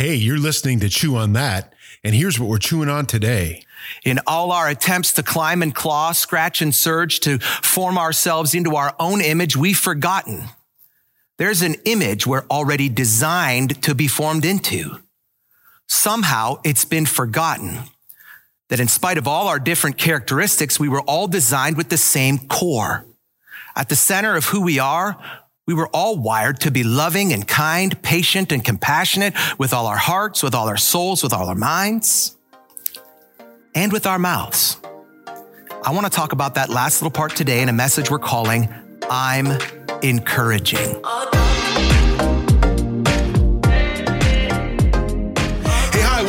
[0.00, 3.66] Hey, you're listening to Chew on That, and here's what we're chewing on today.
[4.02, 8.76] In all our attempts to climb and claw, scratch and surge to form ourselves into
[8.76, 10.44] our own image, we've forgotten
[11.36, 15.02] there's an image we're already designed to be formed into.
[15.86, 17.80] Somehow it's been forgotten
[18.70, 22.38] that in spite of all our different characteristics, we were all designed with the same
[22.38, 23.04] core.
[23.76, 25.22] At the center of who we are,
[25.70, 29.96] we were all wired to be loving and kind, patient and compassionate with all our
[29.96, 32.36] hearts, with all our souls, with all our minds,
[33.72, 34.78] and with our mouths.
[35.84, 38.68] I want to talk about that last little part today in a message we're calling
[39.08, 39.60] I'm
[40.02, 41.00] Encouraging.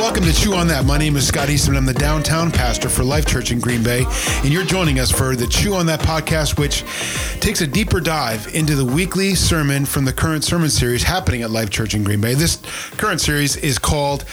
[0.01, 0.83] Welcome to Chew on That.
[0.83, 1.77] My name is Scott Eastman.
[1.77, 4.03] I'm the downtown pastor for Life Church in Green Bay,
[4.37, 6.83] and you're joining us for the Chew on That podcast, which
[7.39, 11.51] takes a deeper dive into the weekly sermon from the current sermon series happening at
[11.51, 12.33] Life Church in Green Bay.
[12.33, 12.57] This
[12.97, 14.25] current series is called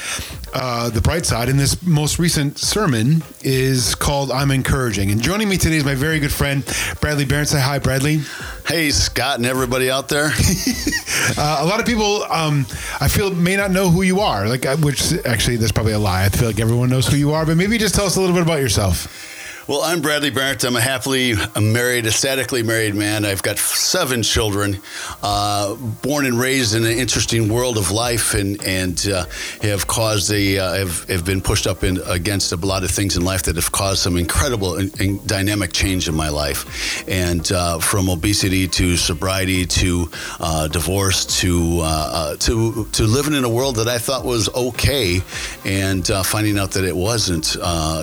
[0.55, 5.11] uh, The Bright Side, and this most recent sermon is called I'm Encouraging.
[5.11, 6.65] And joining me today is my very good friend,
[7.03, 7.45] Bradley Barron.
[7.45, 8.21] Say hi, Bradley.
[8.67, 10.27] Hey, Scott, and everybody out there.
[11.39, 12.67] uh, a lot of people, um,
[13.01, 14.49] I feel, may not know who you are.
[14.49, 16.25] Like, which actually, that's probably a lie.
[16.25, 18.35] I feel like everyone knows who you are, but maybe just tell us a little
[18.35, 19.38] bit about yourself.
[19.69, 20.65] Well, I'm Bradley Barrett.
[20.65, 23.27] I'm a happily married, ecstatically married man.
[23.27, 24.81] I've got seven children,
[25.23, 29.27] uh, born and raised in an interesting world of life, and and uh,
[29.61, 33.19] have caused a uh, have, have been pushed up in, against a lot of things
[33.19, 37.53] in life that have caused some incredible and, and dynamic change in my life, and
[37.53, 43.51] uh, from obesity to sobriety to uh, divorce to uh, to to living in a
[43.51, 45.21] world that I thought was okay,
[45.67, 47.55] and finding out that it wasn't.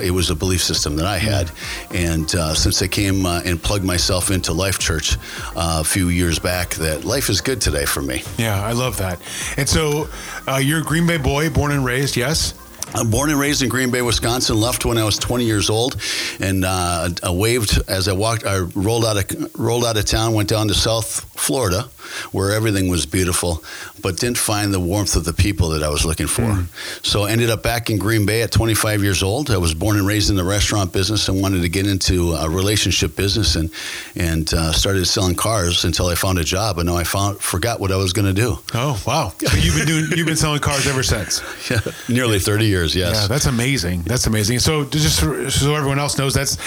[0.03, 1.55] it was a belief system that I had.
[1.94, 5.17] And uh, since I came uh, and plugged myself into Life Church
[5.56, 8.23] uh, a few years back, that life is good today for me.
[8.38, 9.20] Yeah, I love that.
[9.58, 10.09] And so
[10.48, 12.53] uh, you're a Green Bay boy, born and raised, yes?
[12.94, 14.59] I'm born and raised in Green Bay, Wisconsin.
[14.59, 15.97] Left when I was 20 years old,
[16.39, 18.45] and uh, I waved as I walked.
[18.45, 21.89] I rolled out of rolled out of town, went down to South Florida,
[22.32, 23.64] where everything was beautiful,
[24.02, 26.43] but didn't find the warmth of the people that I was looking for.
[26.43, 27.05] Mm.
[27.05, 29.52] So I ended up back in Green Bay at 25 years old.
[29.52, 32.49] I was born and raised in the restaurant business and wanted to get into a
[32.49, 33.71] relationship business and
[34.15, 36.77] and uh, started selling cars until I found a job.
[36.77, 38.58] And now I found forgot what I was going to do.
[38.73, 39.33] Oh wow!
[39.39, 41.42] So you've been doing you've been selling cars ever since?
[41.70, 42.74] yeah, nearly 30 years.
[42.83, 42.95] Yes.
[42.95, 44.02] Yeah, that's amazing.
[44.03, 44.59] That's amazing.
[44.59, 46.58] So just so everyone else knows, that's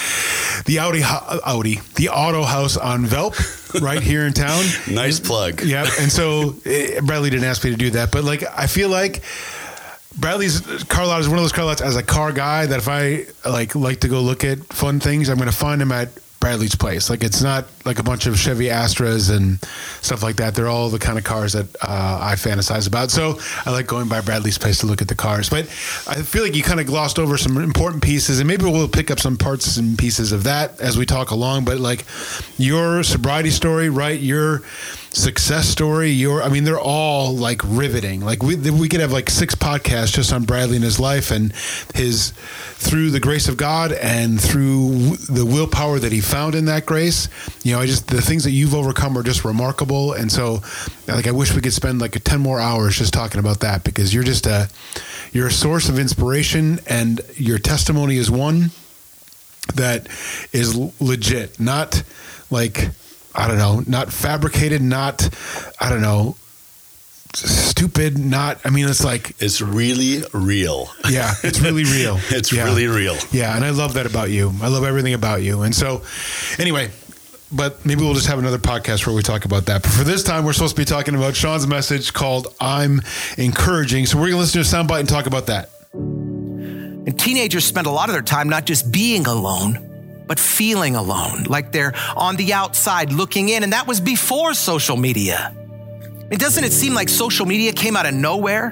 [0.65, 4.65] the Audi Audi the Auto House on Velp right here in town.
[4.91, 5.63] nice plug.
[5.63, 5.87] Yeah.
[6.01, 9.23] And so eh, Bradley didn't ask me to do that, but like I feel like
[10.17, 12.89] Bradley's car lot is one of those car lots as a car guy that if
[12.89, 16.09] I like like to go look at fun things, I'm going to find him at
[16.41, 17.11] Bradley's place.
[17.11, 19.61] Like it's not like a bunch of Chevy Astras and
[20.03, 20.55] stuff like that.
[20.55, 23.11] They're all the kind of cars that uh, I fantasize about.
[23.11, 25.51] So I like going by Bradley's place to look at the cars.
[25.51, 25.65] But
[26.07, 29.11] I feel like you kind of glossed over some important pieces, and maybe we'll pick
[29.11, 31.65] up some parts and pieces of that as we talk along.
[31.65, 32.05] But like
[32.57, 34.19] your sobriety story, right?
[34.19, 34.63] Your
[35.19, 38.21] success story your i mean they're all like riveting.
[38.21, 41.53] Like we, we could have like six podcasts just on bradley and his life and
[41.95, 42.31] his
[42.77, 47.29] through the grace of god and through the willpower that he found in that grace.
[47.65, 50.13] You know i just the things that you've overcome are just remarkable.
[50.13, 50.61] And so
[51.07, 54.15] like i wish we could spend like 10 more hours just talking about that because
[54.15, 54.69] you're just a
[55.33, 58.71] you're a source of inspiration and your testimony is one
[59.75, 60.09] that
[60.53, 62.03] is legit not
[62.51, 62.89] like
[63.35, 65.29] I don't know, not fabricated, not,
[65.81, 66.37] I don't know,
[67.35, 69.35] stupid, not, I mean, it's like.
[69.41, 70.89] It's really real.
[71.09, 72.19] Yeah, it's really real.
[72.31, 72.65] it's yeah.
[72.65, 73.17] really real.
[73.31, 74.53] Yeah, and I love that about you.
[74.63, 75.63] I love everything about you.
[75.63, 76.03] And so,
[76.59, 76.91] anyway,
[77.53, 79.83] but maybe we'll just have another podcast where we talk about that.
[79.83, 83.01] But for this time, we're supposed to be talking about Sean's message called I'm
[83.37, 84.07] Encouraging.
[84.07, 85.71] So we're going to listen to a soundbite and talk about that.
[85.95, 89.88] And teenagers spend a lot of their time not just being alone
[90.29, 93.65] but feeling alone, like they're on the outside looking in.
[93.65, 95.53] And that was before social media.
[96.31, 98.67] And doesn't it seem like social media came out of nowhere?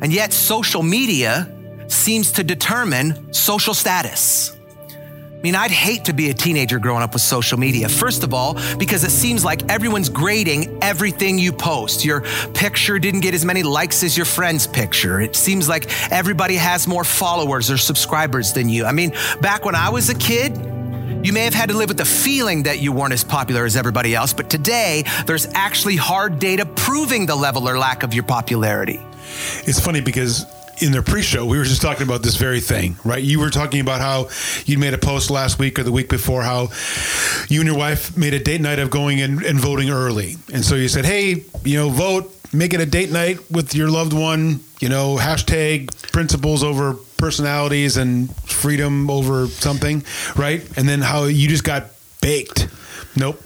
[0.00, 1.48] And yet, social media
[1.88, 4.56] seems to determine social status.
[4.88, 7.88] I mean, I'd hate to be a teenager growing up with social media.
[7.88, 12.04] First of all, because it seems like everyone's grading everything you post.
[12.04, 12.20] Your
[12.54, 15.20] picture didn't get as many likes as your friend's picture.
[15.20, 18.84] It seems like everybody has more followers or subscribers than you.
[18.84, 20.56] I mean, back when I was a kid,
[21.22, 23.76] you may have had to live with the feeling that you weren't as popular as
[23.76, 28.24] everybody else, but today there's actually hard data proving the level or lack of your
[28.24, 29.00] popularity.
[29.64, 30.44] It's funny because
[30.80, 33.80] in the pre-show we were just talking about this very thing right you were talking
[33.80, 34.28] about how
[34.64, 36.70] you made a post last week or the week before how
[37.48, 40.64] you and your wife made a date night of going in and voting early and
[40.64, 44.12] so you said hey you know vote make it a date night with your loved
[44.12, 44.60] one.
[44.80, 50.04] You know, hashtag principles over personalities and freedom over something,
[50.34, 50.60] right?
[50.76, 51.86] And then how you just got
[52.20, 52.66] baked.
[53.14, 53.40] Nope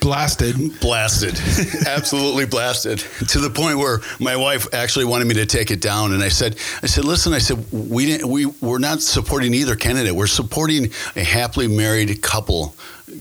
[0.00, 0.80] blasted.
[0.80, 1.38] Blasted.
[1.86, 2.98] Absolutely blasted.
[3.28, 6.12] To the point where my wife actually wanted me to take it down.
[6.12, 9.76] And I said, I said, listen, I said, we didn't, we, we're not supporting either
[9.76, 10.12] candidate.
[10.12, 12.74] We're supporting a happily married couple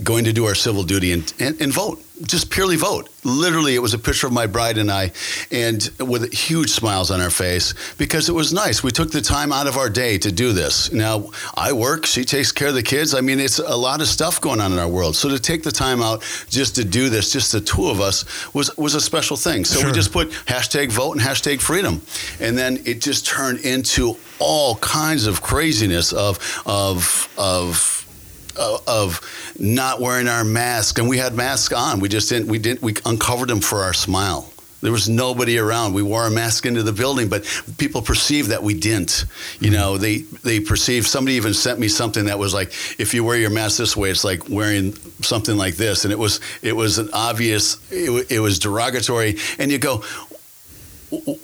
[0.03, 2.03] going to do our civil duty and, and, and, vote.
[2.23, 3.09] Just purely vote.
[3.23, 5.11] Literally, it was a picture of my bride and I,
[5.51, 8.83] and with huge smiles on our face because it was nice.
[8.83, 10.91] We took the time out of our day to do this.
[10.91, 13.13] Now, I work, she takes care of the kids.
[13.13, 15.15] I mean, it's a lot of stuff going on in our world.
[15.15, 18.25] So to take the time out just to do this, just the two of us,
[18.53, 19.65] was was a special thing.
[19.65, 19.89] So sure.
[19.89, 22.01] we just put hashtag vote and hashtag freedom,
[22.39, 27.99] and then it just turned into all kinds of craziness of of of
[28.87, 29.21] of
[29.59, 31.99] not wearing our mask, and we had masks on.
[31.99, 32.47] We just didn't.
[32.47, 32.81] We didn't.
[32.81, 34.51] We uncovered them for our smile.
[34.81, 35.93] There was nobody around.
[35.93, 37.43] We wore a mask into the building, but
[37.77, 39.25] people perceived that we didn't.
[39.59, 41.05] You know, they they perceived.
[41.05, 44.09] Somebody even sent me something that was like, if you wear your mask this way,
[44.09, 47.77] it's like wearing something like this, and it was it was an obvious.
[47.91, 50.03] It, it was derogatory, and you go,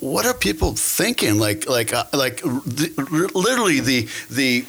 [0.00, 1.38] what are people thinking?
[1.38, 4.64] Like, like, uh, like, literally the the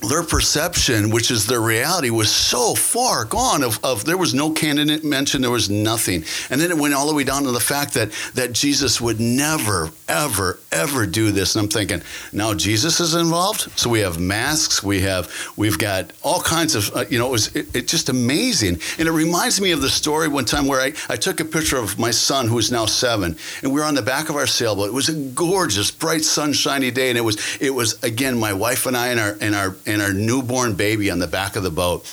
[0.00, 3.64] their perception, which is their reality, was so far gone.
[3.64, 7.08] Of, of there was no candidate mentioned, there was nothing, and then it went all
[7.08, 11.56] the way down to the fact that that Jesus would never, ever, ever do this.
[11.56, 12.02] And I'm thinking,
[12.32, 16.94] now Jesus is involved, so we have masks, we have we've got all kinds of,
[16.94, 19.90] uh, you know, it was it, it, just amazing, and it reminds me of the
[19.90, 22.86] story one time where I, I took a picture of my son who is now
[22.86, 24.90] seven, and we were on the back of our sailboat.
[24.90, 28.86] It was a gorgeous, bright, sunshiny day, and it was it was again my wife
[28.86, 31.70] and I and our and our and our newborn baby on the back of the
[31.70, 32.06] boat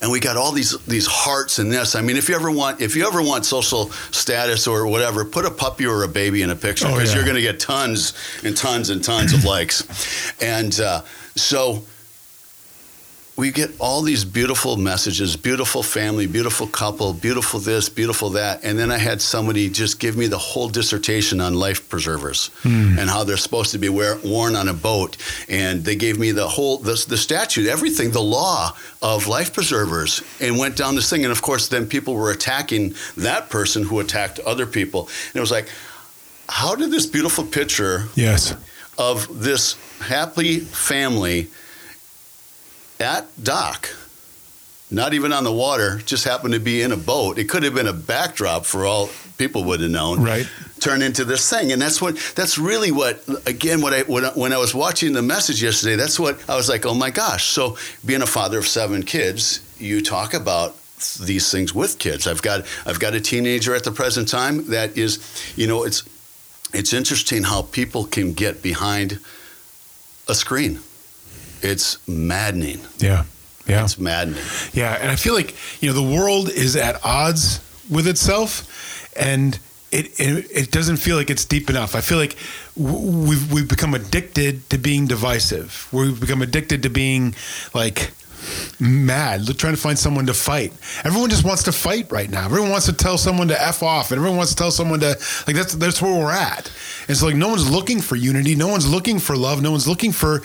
[0.00, 1.94] and we got all these these hearts in this.
[1.94, 5.44] I mean, if you ever want if you ever want social status or whatever, put
[5.44, 7.14] a puppy or a baby in a picture because oh, yeah.
[7.16, 9.86] you're going to get tons and tons and tons of likes.
[10.42, 11.02] And uh,
[11.36, 11.84] so
[13.42, 18.62] we get all these beautiful messages beautiful family beautiful couple beautiful this beautiful that.
[18.62, 22.96] And then i had somebody just give me the whole dissertation on life preservers hmm.
[22.96, 25.16] and how they're supposed to be wear, worn on a boat.
[25.48, 30.22] And they gave me the whole the, the statute everything the law of life preservers
[30.40, 31.24] and went down this thing.
[31.24, 35.08] And of course then people were attacking that person who attacked other people.
[35.30, 35.68] And it was like
[36.48, 38.54] how did this beautiful picture yes.
[38.96, 41.48] of this happy family
[43.02, 43.90] at dock,
[44.90, 47.38] not even on the water, just happened to be in a boat.
[47.38, 50.22] It could have been a backdrop for all people would have known.
[50.22, 50.48] Right.
[50.80, 54.52] Turn into this thing, and that's what that's really what again what I when, when
[54.52, 55.96] I was watching the message yesterday.
[55.96, 56.84] That's what I was like.
[56.84, 57.44] Oh my gosh!
[57.46, 60.76] So being a father of seven kids, you talk about
[61.20, 62.26] these things with kids.
[62.26, 65.20] I've got I've got a teenager at the present time that is,
[65.54, 66.02] you know, it's
[66.74, 69.20] it's interesting how people can get behind
[70.28, 70.80] a screen
[71.62, 72.80] it's maddening.
[72.98, 73.24] Yeah.
[73.66, 73.84] Yeah.
[73.84, 74.42] It's maddening.
[74.72, 74.98] Yeah.
[75.00, 77.60] And I feel like, you know, the world is at odds
[77.90, 78.68] with itself
[79.16, 79.58] and
[79.90, 81.94] it, it, it doesn't feel like it's deep enough.
[81.94, 82.36] I feel like
[82.76, 85.88] we've, we've become addicted to being divisive.
[85.92, 87.34] We've become addicted to being
[87.74, 88.12] like
[88.80, 90.72] mad, trying to find someone to fight.
[91.04, 92.44] Everyone just wants to fight right now.
[92.44, 95.08] Everyone wants to tell someone to f off, and everyone wants to tell someone to
[95.46, 96.70] like that's that's where we're at.
[97.08, 100.12] So like no one's looking for unity, no one's looking for love, no one's looking
[100.12, 100.42] for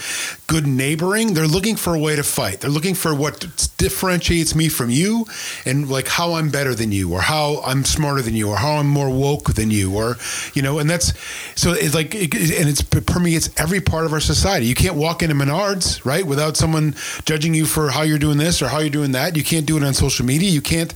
[0.48, 1.34] good neighboring.
[1.34, 2.62] They're looking for a way to fight.
[2.62, 3.46] They're looking for what
[3.78, 5.26] differentiates me from you,
[5.66, 8.74] and like how I'm better than you, or how I'm smarter than you, or how
[8.74, 10.18] I'm more woke than you, or
[10.54, 10.80] you know.
[10.80, 11.14] And that's
[11.56, 14.66] so it's like it, and it's, it permeates every part of our society.
[14.66, 16.96] You can't walk into Menards right without someone
[17.26, 19.36] judging you for how you're doing this or how you're doing that.
[19.36, 20.50] You can't do it on social media.
[20.50, 20.94] You can't,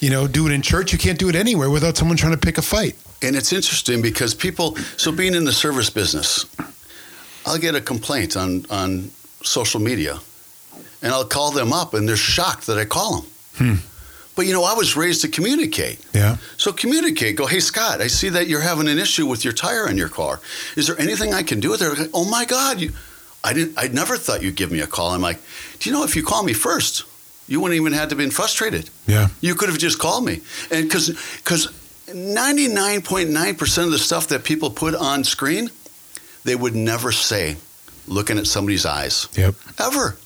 [0.00, 0.92] you know, do it in church.
[0.92, 2.96] You can't do it anywhere without someone trying to pick a fight.
[3.24, 6.46] And it's interesting because people, so being in the service business,
[7.46, 9.10] I'll get a complaint on, on
[9.42, 10.18] social media
[11.02, 13.30] and I'll call them up and they're shocked that I call them.
[13.56, 13.74] Hmm.
[14.36, 16.04] But you know, I was raised to communicate.
[16.12, 16.36] Yeah.
[16.56, 17.36] So communicate.
[17.36, 20.08] Go, hey Scott, I see that you're having an issue with your tire in your
[20.08, 20.40] car.
[20.76, 22.10] Is there anything I can do with it?
[22.12, 22.92] oh my God, you,
[23.44, 23.78] I didn't.
[23.78, 25.10] I never thought you'd give me a call.
[25.10, 25.38] I'm like,
[25.78, 27.04] do you know if you call me first,
[27.46, 28.90] you wouldn't even have to been frustrated.
[29.06, 29.28] Yeah.
[29.40, 30.40] You could have just called me,
[30.70, 31.68] and because because
[32.14, 35.68] 99.9 percent of the stuff that people put on screen,
[36.44, 37.56] they would never say,
[38.06, 39.28] looking at somebody's eyes.
[39.36, 39.54] Yep.
[39.78, 40.16] Ever,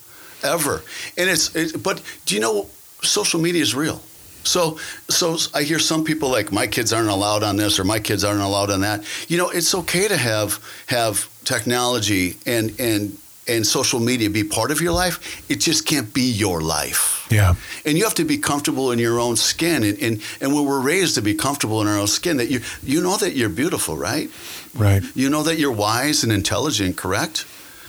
[0.43, 0.83] ever,
[1.17, 1.55] and it's.
[1.57, 2.69] It, but do you know
[3.03, 4.03] social media is real?
[4.45, 4.79] So,
[5.09, 8.25] so I hear some people like my kids aren't allowed on this or my kids
[8.25, 9.05] aren't allowed on that.
[9.29, 13.17] You know, it's okay to have have technology and and
[13.49, 15.45] and social media be part of your life.
[15.51, 17.27] It just can't be your life.
[17.31, 17.55] Yeah.
[17.85, 19.83] And you have to be comfortable in your own skin.
[19.83, 22.61] And, and, and when we're raised to be comfortable in our own skin, that you,
[22.83, 24.31] you know that you're beautiful, right?
[24.75, 25.03] Right.
[25.15, 27.47] You know that you're wise and intelligent, correct?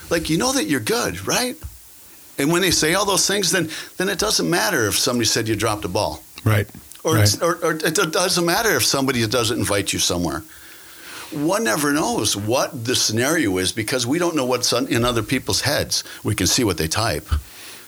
[0.10, 1.56] Like, you know that you're good, right?
[2.38, 5.48] And when they say all those things, then, then it doesn't matter if somebody said
[5.48, 6.24] you dropped a ball.
[6.44, 6.68] Right.
[7.04, 7.24] Or, right.
[7.24, 10.44] it's, or, or it doesn't matter if somebody doesn't invite you somewhere.
[11.31, 15.62] One never knows what the scenario is because we don't know what's in other people's
[15.62, 16.03] heads.
[16.24, 17.27] We can see what they type,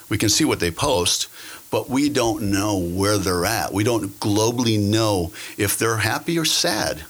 [0.10, 1.27] we can see what they post,
[1.71, 3.74] but we don't know where they're at.
[3.74, 7.03] We don't globally know if they're happy or sad.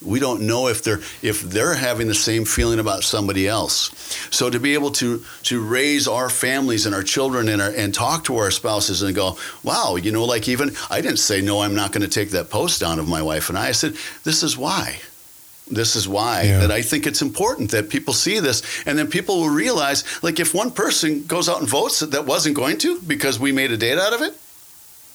[0.00, 3.90] We don't know if they're if they're having the same feeling about somebody else.
[4.30, 7.92] So to be able to to raise our families and our children and our, and
[7.92, 11.60] talk to our spouses and go, wow, you know, like even I didn't say no,
[11.60, 13.68] I'm not going to take that post down of my wife and I.
[13.68, 15.00] I said this is why.
[15.70, 16.60] This is why Yeah.
[16.60, 20.40] that I think it's important that people see this, and then people will realize, like,
[20.40, 23.76] if one person goes out and votes that wasn't going to because we made a
[23.76, 24.34] date out of it,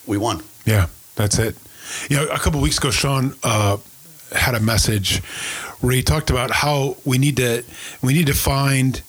[0.06, 0.44] we won.
[0.66, 1.56] Yeah, that's it.
[2.10, 3.78] You know, a couple weeks ago, Sean uh,
[4.32, 5.22] had a message
[5.82, 7.64] where he talked about how we need to
[8.02, 9.02] we need to find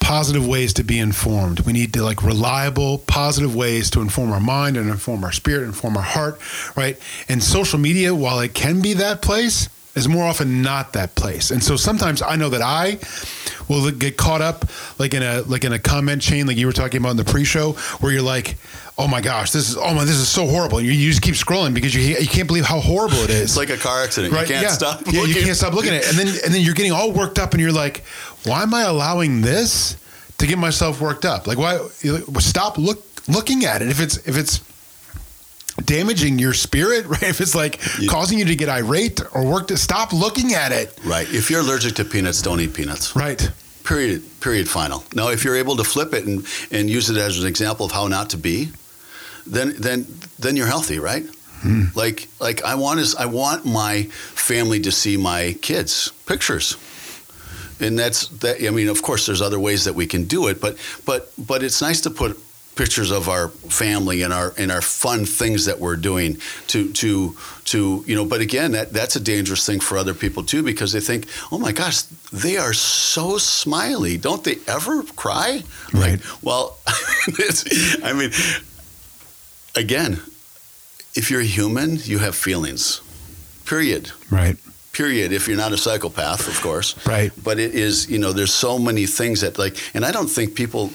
[0.00, 1.60] positive ways to be informed.
[1.60, 5.64] We need to like reliable, positive ways to inform our mind and inform our spirit,
[5.64, 6.40] inform our heart,
[6.76, 6.98] right?
[7.28, 11.50] And social media, while it can be that place, is more often not that place.
[11.50, 12.98] And so sometimes I know that I
[13.68, 14.66] will get caught up
[14.98, 17.24] like in a like in a comment chain like you were talking about in the
[17.24, 18.56] pre-show where you're like,
[18.98, 21.22] "Oh my gosh, this is oh my this is so horrible." And you, you just
[21.22, 23.42] keep scrolling because you you can't believe how horrible it is.
[23.42, 24.32] It's like a car accident.
[24.32, 24.42] Right?
[24.42, 24.72] You can't yeah.
[24.72, 25.00] stop.
[25.06, 25.44] Yeah, you looking.
[25.44, 27.60] can't stop looking at it, and then and then you're getting all worked up, and
[27.60, 28.04] you're like,
[28.44, 29.96] "Why am I allowing this
[30.38, 31.46] to get myself worked up?
[31.46, 31.78] Like, why?
[32.38, 33.88] Stop look looking at it.
[33.88, 34.60] If it's if it's
[35.84, 37.22] damaging your spirit, right?
[37.22, 38.08] If it's like Yeah.
[38.10, 41.28] causing you to get irate or work to stop looking at it, Right.
[41.32, 43.14] If you're allergic to peanuts, don't eat peanuts.
[43.16, 43.50] right?
[43.84, 44.22] Period.
[44.40, 44.68] Period.
[44.68, 45.04] Final.
[45.14, 47.92] Now, if you're able to flip it and, and use it as an example of
[47.92, 48.70] how not to be,
[49.46, 50.06] then then
[50.40, 51.24] then you're healthy, right?
[51.62, 51.84] Hmm.
[51.94, 56.76] Like like I want is I want my family to see my kids pictures,
[57.78, 58.56] and that's that.
[58.66, 61.62] I mean, of course, there's other ways that we can do it, but but but
[61.62, 62.36] it's nice to put
[62.76, 67.34] pictures of our family and our and our fun things that we're doing to to
[67.64, 70.92] to you know but again that that's a dangerous thing for other people too because
[70.92, 72.02] they think oh my gosh
[72.32, 75.62] they are so smiley don't they ever cry
[75.94, 76.12] Right.
[76.12, 76.76] like well
[77.28, 77.64] it's,
[78.04, 78.30] i mean
[79.74, 80.20] again
[81.14, 83.00] if you're human you have feelings
[83.64, 84.56] period Right.
[84.92, 87.32] period if you're not a psychopath of course Right.
[87.42, 90.54] but it is you know there's so many things that like and i don't think
[90.54, 90.90] people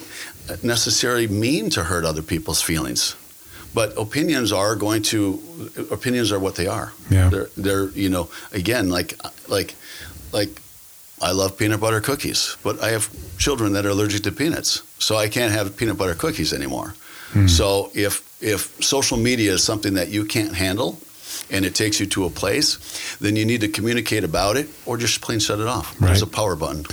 [0.63, 3.15] necessarily mean to hurt other people's feelings
[3.73, 5.39] but opinions are going to
[5.91, 7.29] opinions are what they are Yeah.
[7.29, 9.13] they're they're you know again like
[9.47, 9.75] like
[10.33, 10.61] like
[11.23, 13.07] I love peanut butter cookies, but I have
[13.37, 16.95] children that are allergic to peanuts, so I can't have peanut butter cookies anymore.
[17.33, 17.45] Hmm.
[17.47, 20.97] So if if social media is something that you can't handle
[21.51, 22.79] and it takes you to a place,
[23.19, 25.95] then you need to communicate about it or just plain shut it off.
[25.99, 26.85] There's a power button.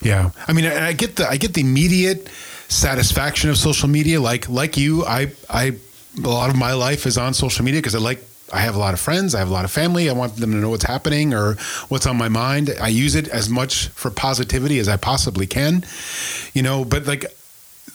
[0.00, 2.28] Yeah, I mean, I get the I get the immediate
[2.72, 4.20] satisfaction of social media.
[4.20, 5.76] Like like you, I I
[6.16, 8.78] a lot of my life is on social media because I like I have a
[8.78, 10.10] lot of friends, I have a lot of family.
[10.10, 11.54] I want them to know what's happening or
[11.88, 12.70] what's on my mind.
[12.80, 15.84] I use it as much for positivity as I possibly can,
[16.52, 16.84] you know.
[16.84, 17.24] But like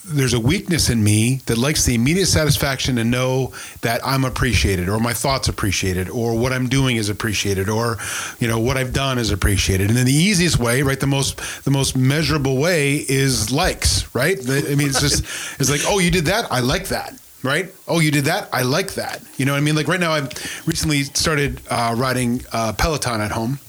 [0.10, 4.88] there's a weakness in me that likes the immediate satisfaction to know that I'm appreciated
[4.88, 7.98] or my thoughts appreciated or what I'm doing is appreciated or
[8.40, 9.90] you know what I've done is appreciated.
[9.90, 14.38] And then the easiest way, right, the most the most measurable way is likes, right?
[14.50, 15.24] I mean it's just
[15.60, 16.52] it's like, "Oh, you did that?
[16.52, 17.72] I like that." Right?
[17.88, 18.50] Oh, you did that?
[18.52, 19.22] I like that.
[19.38, 19.76] You know what I mean?
[19.76, 20.32] Like right now I've
[20.66, 23.60] recently started uh, riding uh, Peloton at home.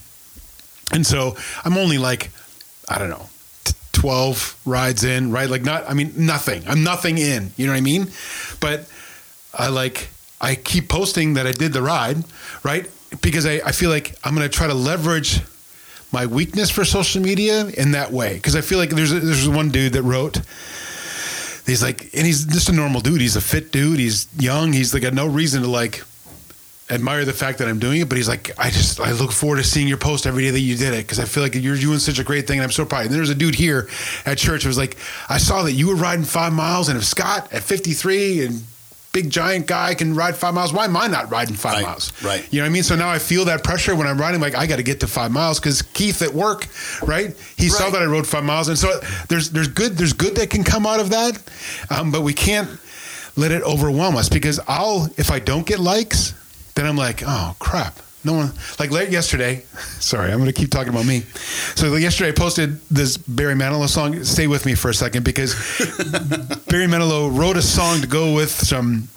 [0.90, 2.30] And so I'm only like
[2.88, 3.28] I don't know,
[3.98, 5.50] 12 rides in, right?
[5.50, 6.62] Like not, I mean, nothing.
[6.68, 8.06] I'm nothing in, you know what I mean?
[8.60, 8.88] But
[9.52, 10.08] I like,
[10.40, 12.18] I keep posting that I did the ride,
[12.62, 12.88] right?
[13.22, 15.40] Because I, I feel like I'm going to try to leverage
[16.12, 18.38] my weakness for social media in that way.
[18.38, 20.36] Cause I feel like there's, a, there's one dude that wrote,
[21.66, 23.20] he's like, and he's just a normal dude.
[23.20, 23.98] He's a fit dude.
[23.98, 24.72] He's young.
[24.72, 26.04] He's like, got no reason to like,
[26.90, 29.56] admire the fact that I'm doing it, but he's like, I just I look forward
[29.56, 31.76] to seeing your post every day that you did it because I feel like you're
[31.76, 33.06] doing such a great thing, and I'm so proud.
[33.06, 33.88] And there's a dude here
[34.24, 34.96] at church who was like,
[35.28, 38.62] I saw that you were riding five miles, and if Scott at 53 and
[39.10, 42.12] big giant guy can ride five miles, why am I not riding five Right, miles?
[42.22, 42.46] right.
[42.52, 42.82] You know what I mean?
[42.82, 44.40] So now I feel that pressure when I'm riding.
[44.40, 46.66] Like I got to get to five miles because Keith at work,
[47.02, 47.34] right?
[47.56, 50.50] He saw that I rode five miles, and so there's there's good there's good that
[50.50, 51.42] can come out of that,
[51.90, 52.68] um, but we can't
[53.36, 56.34] let it overwhelm us because I'll if I don't get likes,
[56.78, 57.98] then I'm like, oh crap.
[58.24, 59.64] no one like late yesterday.
[59.98, 61.20] Sorry, I'm going to keep talking about me.
[61.74, 64.22] So yesterday I posted this Barry Manilow song.
[64.24, 65.54] Stay with me for a second because
[66.68, 69.08] Barry Manilow wrote a song to go with some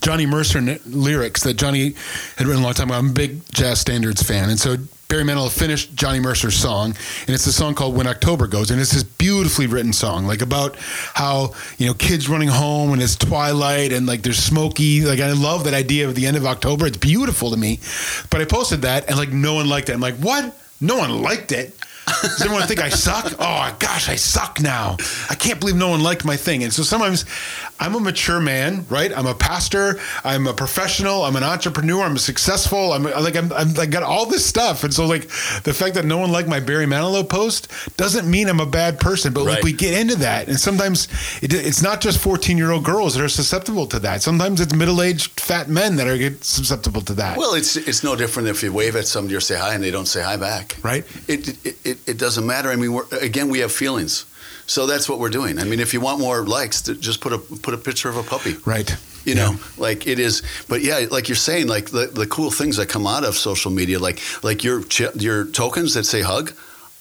[0.00, 1.94] Johnny Mercer lyrics that Johnny
[2.36, 2.98] had written a long time ago.
[2.98, 4.76] I'm a big jazz standards fan, and so
[5.08, 6.94] Barry Manilow finished Johnny Mercer's song,
[7.26, 10.42] and it's a song called "When October Goes," and it's this beautifully written song, like
[10.42, 10.76] about
[11.14, 15.02] how you know kids running home and it's twilight and like there's smoky.
[15.02, 16.86] Like I love that idea of the end of October.
[16.86, 17.78] It's beautiful to me,
[18.30, 19.92] but I posted that and like no one liked it.
[19.92, 20.58] I'm like, what?
[20.80, 21.74] No one liked it.
[22.22, 23.32] Does everyone think I suck?
[23.38, 24.96] Oh gosh, I suck now.
[25.28, 26.62] I can't believe no one liked my thing.
[26.62, 27.24] And so sometimes
[27.78, 29.12] I'm a mature man, right?
[29.16, 29.98] I'm a pastor.
[30.24, 31.24] I'm a professional.
[31.24, 32.02] I'm an entrepreneur.
[32.02, 32.92] I'm successful.
[32.92, 34.84] I'm like I'm, I'm like got all this stuff.
[34.84, 35.22] And so like
[35.62, 38.98] the fact that no one liked my Barry Manilow post doesn't mean I'm a bad
[38.98, 39.32] person.
[39.32, 41.08] But like we get into that, and sometimes
[41.42, 44.22] it, it's not just 14 year old girls that are susceptible to that.
[44.22, 47.36] Sometimes it's middle aged fat men that are get susceptible to that.
[47.36, 49.90] Well, it's it's no different if you wave at somebody or say hi and they
[49.90, 50.76] don't say hi back.
[50.82, 51.04] Right.
[51.28, 52.70] It it, it, it doesn't matter.
[52.70, 54.24] I mean, we're, again, we have feelings,
[54.66, 55.58] so that's what we're doing.
[55.58, 58.22] I mean, if you want more likes, just put a put a picture of a
[58.22, 58.56] puppy.
[58.64, 58.96] right.
[59.24, 60.42] You know, like it is.
[60.68, 63.72] But yeah, like you're saying, like the, the cool things that come out of social
[63.72, 64.82] media, like like your
[65.16, 66.52] your tokens that say hug,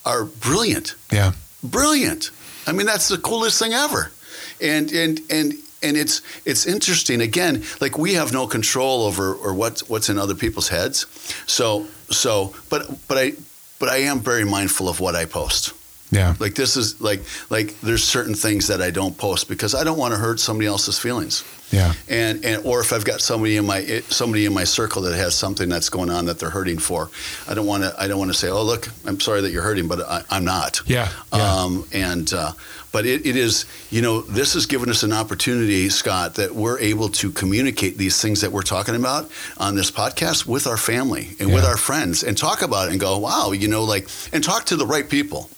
[0.06, 0.96] are brilliant.
[1.12, 1.34] Yeah.
[1.64, 2.32] brilliant.
[2.66, 4.12] I mean, that's the coolest thing ever.
[4.60, 5.54] And and and
[5.84, 7.22] and it's it's interesting.
[7.22, 11.06] Again, like we have no control over or what's what's in other people's heads.
[11.46, 13.34] So so, but but I
[13.78, 15.75] but I am very mindful of what I post.
[16.12, 16.36] Yeah.
[16.40, 19.98] Like this is like like there's certain things that I don't post because I don't
[19.98, 21.44] want to hurt somebody else's feelings.
[21.72, 21.94] Yeah.
[22.08, 25.36] And and or if I've got somebody in my somebody in my circle that has
[25.36, 27.10] something that's going on that they're hurting for,
[27.48, 29.64] I don't want to I don't want to say, oh look, I'm sorry that you're
[29.64, 30.82] hurting, but I, I'm not.
[30.86, 31.10] Yeah.
[31.34, 31.54] yeah.
[31.64, 32.52] Um, and uh,
[32.92, 36.80] but it, it is you know this has given us an opportunity, Scott, that we're
[36.80, 41.36] able to communicate these things that we're talking about on this podcast with our family
[41.40, 44.44] and with our friends and talk about it and go, wow, you know, like and
[44.44, 45.50] talk to the right people.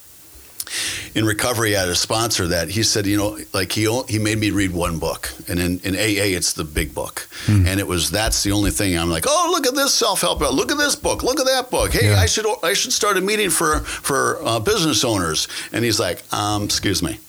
[1.16, 4.38] In recovery, I had a sponsor that he said, you know, like he he made
[4.38, 8.12] me read one book, and in, in AA, it's the big book, and it was
[8.12, 8.98] that's the only thing.
[8.98, 11.46] I'm like, oh, look at this self help book, look at this book, look at
[11.46, 11.92] that book.
[11.94, 12.20] Hey, Yeah.
[12.20, 15.48] I should I should start a meeting for for uh, business owners.
[15.74, 17.20] And he's like, um, excuse me,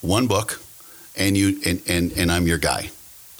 [0.00, 0.60] one book,
[1.16, 2.90] and you and, and and I'm your guy.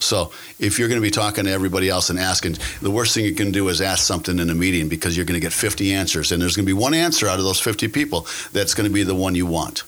[0.02, 3.24] So if you're going to be talking to everybody else and asking, the worst thing
[3.24, 5.94] you can do is ask something in a meeting because you're going to get 50
[5.94, 8.88] answers, and there's going to be one answer out of those 50 people that's going
[8.88, 9.84] to be the one you want.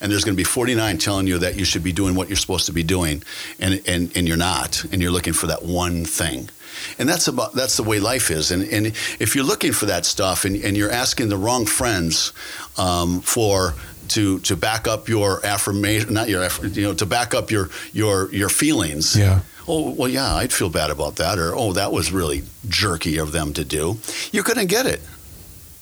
[0.00, 2.36] And there's going to be 49 telling you that you should be doing what you're
[2.36, 3.22] supposed to be doing,
[3.60, 6.48] and, and, and you're not, and you're looking for that one thing.
[6.98, 8.50] And that's about that's the way life is.
[8.50, 12.32] And, and if you're looking for that stuff and, and you're asking the wrong friends
[12.76, 13.74] um, for
[14.08, 18.32] to to back up your affirmation, not your you know to back up your your
[18.32, 19.16] your feelings.
[19.16, 19.40] Yeah.
[19.66, 23.32] Oh well, yeah, I'd feel bad about that, or oh, that was really jerky of
[23.32, 23.98] them to do.
[24.30, 25.00] You're going to get it.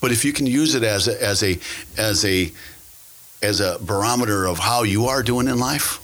[0.01, 1.59] But if you can use it as a, as a
[1.97, 2.53] as a
[3.43, 5.99] as a barometer of how you are doing in life,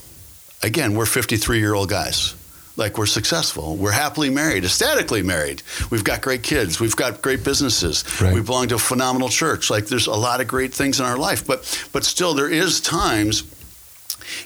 [0.63, 2.35] again, we're 53 year old guys.
[2.79, 3.77] Like we're successful.
[3.77, 5.63] We're happily married, ecstatically married.
[5.91, 6.79] We've got great kids.
[6.79, 8.05] We've got great businesses.
[8.21, 8.33] Right.
[8.33, 9.69] We belong to a phenomenal church.
[9.69, 11.45] Like there's a lot of great things in our life.
[11.45, 13.43] But but still there is times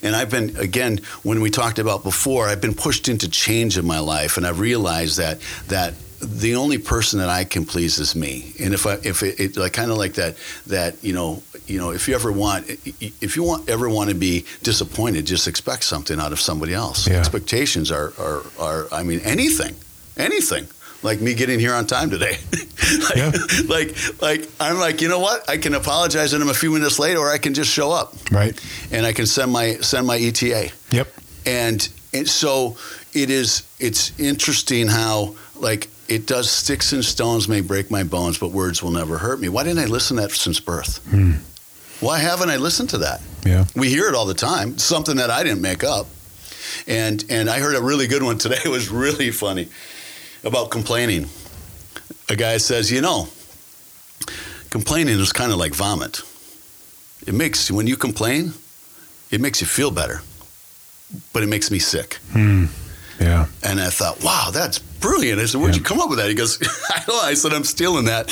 [0.03, 3.85] and I've been again when we talked about before, I've been pushed into change in
[3.85, 8.15] my life and I've realized that that the only person that I can please is
[8.15, 8.53] me.
[8.61, 10.37] And if I if it, it like kind of like that
[10.69, 11.43] that you know
[11.73, 12.69] you know if you ever want
[13.21, 17.09] if you want ever want to be disappointed, just expect something out of somebody else.
[17.09, 17.19] Yeah.
[17.19, 19.75] Expectations are, are are I mean anything
[20.17, 20.67] anything
[21.03, 22.37] like me getting here on time today.
[23.09, 23.33] like, Yeah.
[23.69, 26.99] like like I'm like you know what I can apologize to them a few minutes
[26.99, 28.55] late or I can just show up Right.
[28.93, 31.09] and I can send my send my ETA Yep.
[31.47, 32.77] and, and so
[33.15, 38.37] it is it's interesting how like it does sticks and stones may break my bones
[38.39, 41.33] but words will never hurt me why didn't i listen to that since birth hmm.
[42.03, 43.65] Why haven't i listened to that Yeah.
[43.75, 46.07] we hear it all the time something that i didn't make up
[46.87, 49.69] and and i heard a really good one today it was really funny
[50.45, 51.27] about complaining
[52.29, 53.29] a guy says you know
[54.71, 56.23] complaining is kind of like vomit
[57.27, 58.53] it makes when you complain
[59.31, 60.21] it makes you feel better
[61.33, 62.67] but it makes me sick Hmm.
[63.21, 63.47] Yeah.
[63.63, 65.39] and I thought, wow, that's brilliant.
[65.39, 65.81] I said, where'd Yeah.
[65.81, 66.29] you come up with that?
[66.29, 66.59] He goes,
[66.91, 67.21] I don't know.
[67.23, 68.27] I said, I'm stealing that.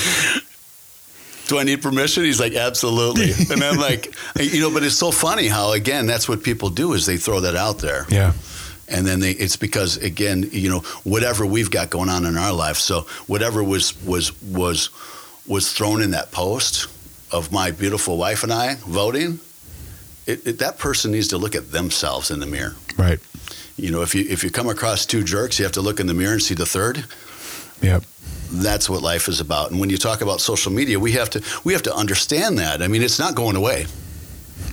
[1.51, 2.23] Do I need permission?
[2.23, 3.33] He's like, absolutely.
[3.51, 6.93] and I'm like, you know, but it's so funny how, again, that's what people do
[6.93, 8.07] is they throw that out there.
[8.09, 8.35] Yeah.
[8.87, 12.53] And then they, it's because, again, you know, whatever we've got going on in our
[12.53, 12.77] life.
[12.77, 14.91] So whatever was, was, was,
[15.45, 16.87] was thrown in that post
[17.33, 19.41] of my beautiful wife and I voting,
[20.29, 22.77] it, it, that person needs to look at themselves in the mirror.
[22.97, 23.19] Right.
[23.77, 26.07] You know, if you if you come across two jerks, you have to look in
[26.07, 27.07] the mirror and see the third.
[27.83, 28.05] Yep.
[28.51, 29.71] That's what life is about.
[29.71, 32.83] And when you talk about social media, we have to we have to understand that.
[32.83, 33.87] I mean, it's not going away.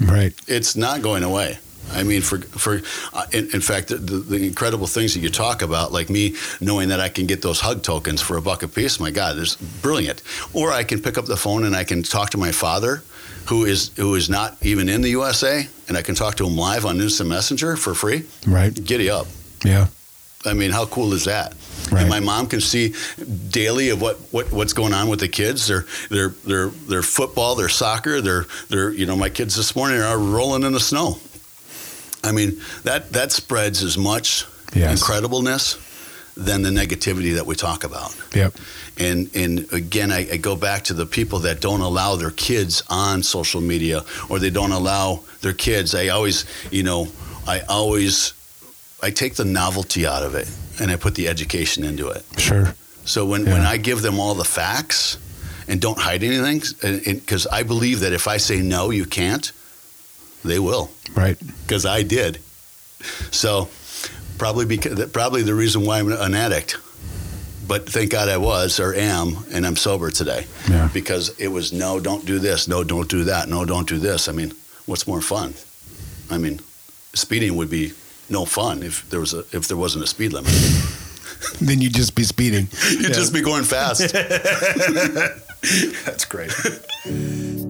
[0.01, 0.33] Right.
[0.47, 1.59] It's not going away.
[1.93, 2.81] I mean, for for
[3.13, 6.89] uh, in, in, fact, the, the, incredible things that you talk about, like me knowing
[6.89, 8.99] that I can get those hug tokens for a buck a piece.
[8.99, 10.21] My God, it's brilliant.
[10.53, 13.03] Or I can pick up the phone and I can talk to my father,
[13.47, 16.57] who is who is not even in the USA, and I can talk to him
[16.57, 18.25] live on Instant Messenger for free.
[18.45, 18.73] Right.
[18.73, 19.27] Giddy up.
[19.63, 19.87] Yeah.
[20.45, 21.53] I mean, how cool is that?
[21.91, 22.01] Right.
[22.01, 22.93] And my mom can see
[23.49, 25.67] daily of what, what what's going on with the kids.
[25.67, 30.01] Their their their their football, their soccer, their their you know my kids this morning
[30.01, 31.19] are rolling in the snow.
[32.23, 35.01] I mean that that spreads as much yes.
[35.01, 35.83] incredibleness
[36.35, 38.15] than the negativity that we talk about.
[38.35, 38.53] Yep.
[38.97, 42.83] And and again, I, I, go back to the people that don't allow their kids
[42.89, 45.95] on social media or they don't allow their kids.
[45.95, 47.07] I always, you know,
[47.47, 48.33] I always
[49.01, 52.23] I take the novelty out of it and I put the education into it.
[52.37, 52.73] Sure.
[53.05, 53.53] So when, yeah.
[53.53, 55.17] when I give them all the facts
[55.67, 56.61] and don't hide anything,
[57.05, 59.51] because I believe that if I say no, you can't,
[60.43, 60.91] they will.
[61.15, 61.37] Right.
[61.63, 62.39] Because I did.
[63.31, 63.69] So
[64.37, 66.77] probably because probably the reason why I'm an addict.
[67.67, 70.45] But thank God I was or am, and I'm sober today.
[70.69, 70.89] Yeah.
[70.93, 74.29] Because it was no, don't do this, no, don't do that, no, don't do this.
[74.29, 74.53] I mean,
[74.85, 75.53] what's more fun?
[76.29, 76.61] I mean,
[77.13, 77.91] speeding would be
[78.29, 80.51] no fun if there was a if there wasn't a speed limit.
[81.61, 82.67] then you'd just be speeding.
[82.91, 83.09] you'd yeah.
[83.09, 84.13] just be going fast.
[86.05, 86.51] That's great.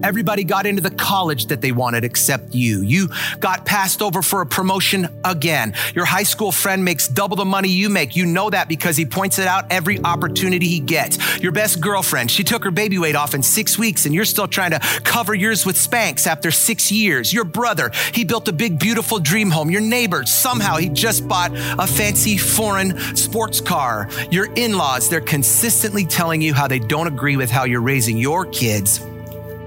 [0.02, 2.82] Everybody got into the college that they wanted except you.
[2.82, 3.08] You
[3.40, 5.74] got passed over for a promotion again.
[5.94, 8.14] Your high school friend makes double the money you make.
[8.14, 11.40] You know that because he points it out every opportunity he gets.
[11.40, 14.46] Your best girlfriend, she took her baby weight off in six weeks and you're still
[14.46, 17.32] trying to cover yours with Spanx after six years.
[17.32, 19.70] Your brother, he built a big, beautiful dream home.
[19.70, 24.08] Your neighbor, somehow he just bought a fancy foreign sports car.
[24.30, 28.16] Your in laws, they're consistently telling you how they don't agree with how you're raising
[28.16, 29.00] your kids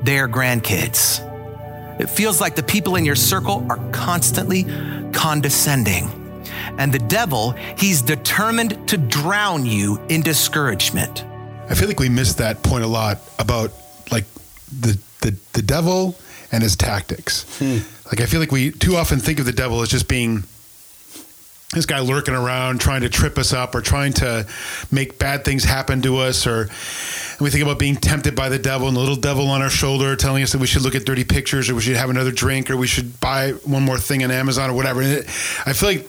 [0.04, 1.28] their grandkids.
[2.00, 4.66] It feels like the people in your circle are constantly
[5.12, 6.10] condescending.
[6.78, 11.24] And the devil, he's determined to drown you in discouragement.
[11.70, 13.72] I feel like we miss that point a lot about
[14.12, 14.26] like
[14.72, 16.16] the the, the devil
[16.52, 17.46] and his tactics.
[17.60, 17.78] Hmm.
[18.08, 20.44] Like I feel like we too often think of the devil as just being
[21.74, 24.46] this guy lurking around trying to trip us up or trying to
[24.92, 26.68] make bad things happen to us or
[27.40, 30.16] we think about being tempted by the devil and the little devil on our shoulder
[30.16, 32.70] telling us that we should look at dirty pictures or we should have another drink
[32.70, 35.02] or we should buy one more thing on Amazon or whatever.
[35.02, 35.26] And it,
[35.66, 36.08] I feel like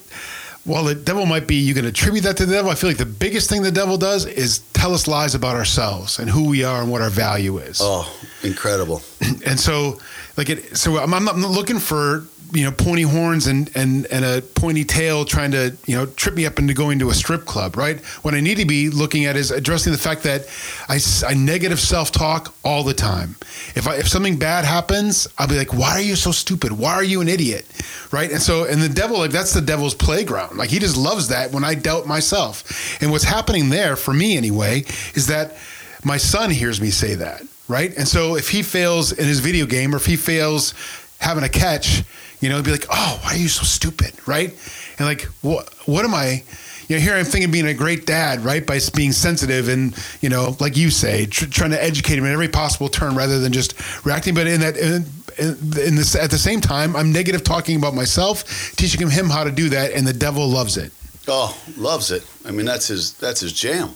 [0.64, 2.70] while the devil might be, you can attribute that to the devil.
[2.70, 6.18] I feel like the biggest thing the devil does is tell us lies about ourselves
[6.18, 7.81] and who we are and what our value is.
[7.83, 9.03] Oh, incredible.
[9.44, 9.98] And so,
[10.37, 14.25] like it, so I'm, I'm not looking for you know pointy horns and and and
[14.25, 17.45] a pointy tail trying to you know trip me up into going to a strip
[17.45, 18.01] club right?
[18.23, 20.47] What i need to be looking at is addressing the fact that
[20.88, 23.37] i, I negative self-talk all the time.
[23.75, 26.73] If i if something bad happens i'll be like why are you so stupid?
[26.73, 27.67] Why are you an idiot?
[28.11, 28.31] Right?
[28.31, 30.59] And so and the devil like that's the devil's playground.
[30.59, 33.01] Like he just loves that when i doubt myself.
[33.03, 34.85] And what's happening there for me anyway
[35.15, 35.57] is that
[36.05, 37.97] my son hears me say that right?
[37.97, 40.75] And so if he fails in his video game or if he fails
[41.19, 42.03] having a catch
[42.43, 44.51] you know, be like, oh, why are you so stupid, right?
[44.99, 46.43] And like, what what am I?
[46.89, 48.67] You know, here I'm thinking being a great dad, right?
[48.67, 52.33] By being sensitive and you know, like you say, tr- trying to educate him in
[52.33, 54.35] every possible turn rather than just reacting.
[54.35, 55.07] But in that, in,
[55.39, 59.53] in this, at the same time, I'm negative talking about myself, teaching him how to
[59.53, 60.93] do that, and the devil loves it.
[61.29, 62.27] Oh, loves it.
[62.45, 63.91] I mean, that's his that's his jam.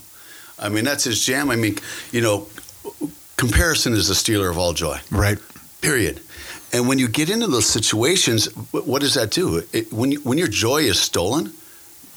[0.59, 1.51] I mean, that's his jam.
[1.51, 1.77] I mean,
[2.13, 2.47] you know,
[3.37, 4.99] comparison is the stealer of all joy.
[5.11, 5.39] Right.
[5.83, 6.21] Period.
[6.73, 9.63] And when you get into those situations, what does that do?
[9.73, 11.53] It, when you, when your joy is stolen,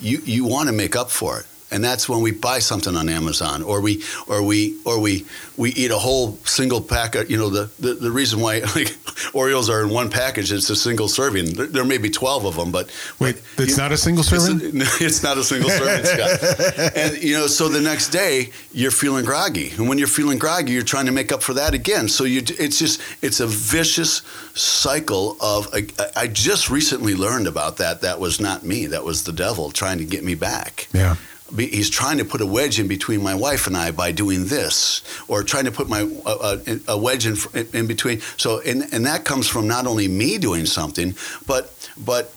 [0.01, 3.09] you you want to make up for it and that's when we buy something on
[3.09, 5.25] Amazon, or we or we or we
[5.57, 7.15] we eat a whole single pack.
[7.15, 8.87] Of, you know, the, the, the reason why like,
[9.33, 11.53] Oreos are in one package, it's a single serving.
[11.53, 14.81] There, there may be twelve of them, but wait, it's not a single serving.
[14.81, 16.95] It's, a, it's not a single serving, Scott.
[16.95, 20.73] And you know, so the next day you're feeling groggy, and when you're feeling groggy,
[20.73, 22.07] you're trying to make up for that again.
[22.07, 24.21] So you, it's just it's a vicious
[24.55, 25.67] cycle of.
[25.73, 28.01] I, I just recently learned about that.
[28.01, 28.87] That was not me.
[28.87, 30.87] That was the devil trying to get me back.
[30.93, 31.15] Yeah
[31.57, 35.03] he's trying to put a wedge in between my wife and I by doing this,
[35.27, 36.57] or trying to put my uh,
[36.87, 37.37] a wedge in,
[37.73, 38.21] in between.
[38.37, 42.33] So, and, and that comes from not only me doing something, but but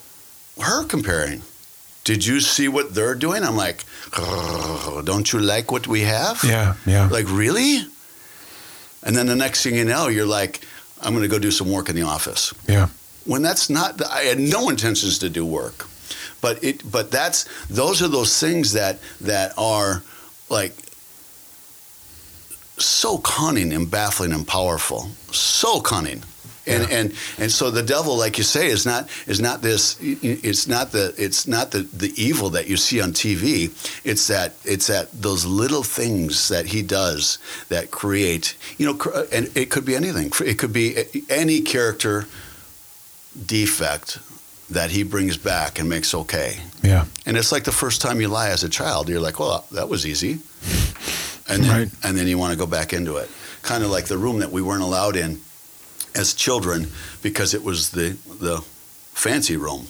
[0.61, 1.43] her comparing.
[2.05, 3.45] Did you see what they're doing?
[3.45, 3.85] I'm like,
[5.05, 6.43] don't you like what we have?
[6.43, 7.09] Yeah, yeah.
[7.09, 7.87] Like really?
[9.05, 10.61] And then the next thing you know, you're like,
[11.01, 12.53] I'm going to go do some work in the office.
[12.69, 12.89] Yeah.
[13.25, 15.87] When that's not, I had no intentions to do work.
[16.43, 20.03] But it but that's those are those things that that are
[20.51, 20.75] like
[22.79, 26.23] so cunning and baffling and powerful, so cunning.
[26.65, 26.97] And, Yeah.
[26.99, 29.97] and and so the devil, like you say, is not is not this.
[30.01, 33.71] It's not the it's not the, the evil that you see on TV.
[34.05, 38.57] It's that it's that those little things that he does that create.
[38.79, 40.33] You know, and it could be anything.
[40.45, 40.97] It could be
[41.29, 42.27] any character
[43.47, 44.19] defect
[44.73, 46.59] that he brings back and makes okay.
[46.83, 47.05] Yeah.
[47.27, 49.89] And it's like the first time you lie as a child, you're like, well, that
[49.89, 50.39] was easy.
[51.49, 51.91] And then, Right.
[52.03, 53.31] and then you want to go back into it.
[53.63, 55.41] Kind of like the room that we weren't allowed in
[56.15, 56.89] as children
[57.23, 58.61] because it was the, the
[59.15, 59.87] fancy room.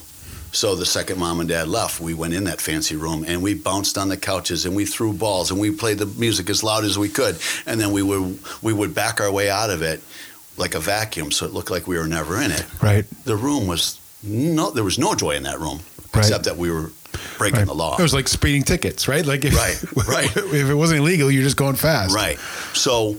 [0.55, 3.55] So the second mom and dad left, we went in that fancy room and we
[3.55, 6.85] bounced on the couches and we threw balls and we played the music as loud
[6.85, 7.38] as we could.
[7.66, 10.01] And then we would, we would back our way out of it
[10.59, 13.07] like a vacuum so it looked like we were never in it Right.
[13.25, 15.80] the room was no there was no joy in that room
[16.14, 16.20] Right.
[16.24, 16.90] except that we were
[17.38, 17.66] breaking Right.
[17.66, 19.24] the law It was like speeding tickets, right?
[19.24, 20.37] Like if, Right, right.
[20.37, 22.14] if it wasn't illegal, you're just going fast.
[22.14, 22.38] right
[22.74, 23.16] so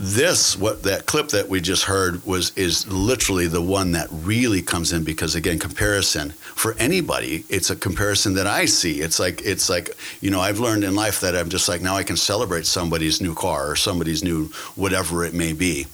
[0.00, 4.62] this what that clip that we just heard was is literally the one that really
[4.62, 9.42] comes in because again comparison for anybody it's a comparison that i see it's like
[9.44, 12.16] it's like you know i've learned in life that i'm just like now i can
[12.16, 14.44] celebrate somebody's new car or somebody's new
[14.76, 15.84] whatever it may be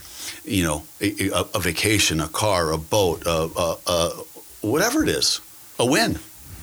[0.44, 4.10] you know a, a, a vacation a car a boat a, a, a,
[4.64, 5.40] whatever it is
[5.78, 6.18] a win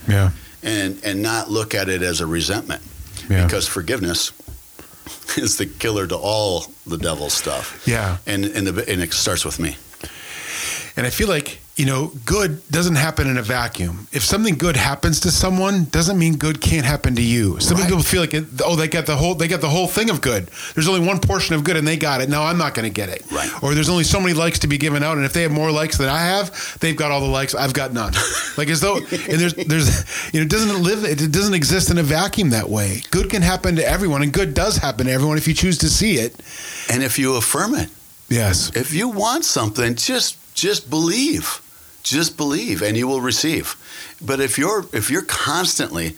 [0.07, 0.31] Yeah.
[0.63, 2.81] and and not look at it as a resentment
[3.29, 3.45] Yeah.
[3.45, 4.31] because forgiveness
[5.37, 8.17] is the killer to all the devil's stuff Yeah.
[8.25, 9.75] and and, the, and it starts with me
[10.97, 14.07] And I feel like, you know, good doesn't happen in a vacuum.
[14.11, 17.59] If something good happens to someone, doesn't mean good can't happen to you.
[17.59, 17.87] Some Right.
[17.87, 20.21] people feel like, it, oh, they got the whole, they got the whole thing of
[20.21, 20.43] good.
[20.75, 22.29] There's only one portion of good, and they got it.
[22.29, 23.23] Now I'm not going to get it.
[23.31, 23.49] Right.
[23.63, 25.71] Or there's only so many likes to be given out, and if they have more
[25.71, 27.55] likes than I have, they've got all the likes.
[27.55, 28.13] I've got none.
[28.57, 29.89] like as though, and there's, there's,
[30.33, 33.01] you know, it doesn't live, it doesn't exist in a vacuum that way.
[33.09, 35.89] Good can happen to everyone, and good does happen to everyone if you choose to
[35.89, 36.35] see it.
[36.89, 37.89] and if you affirm it
[38.29, 38.71] Yes.
[38.75, 41.61] if you want something just just believe
[42.03, 43.75] just believe and you will receive
[44.25, 46.15] but if you're if you're constantly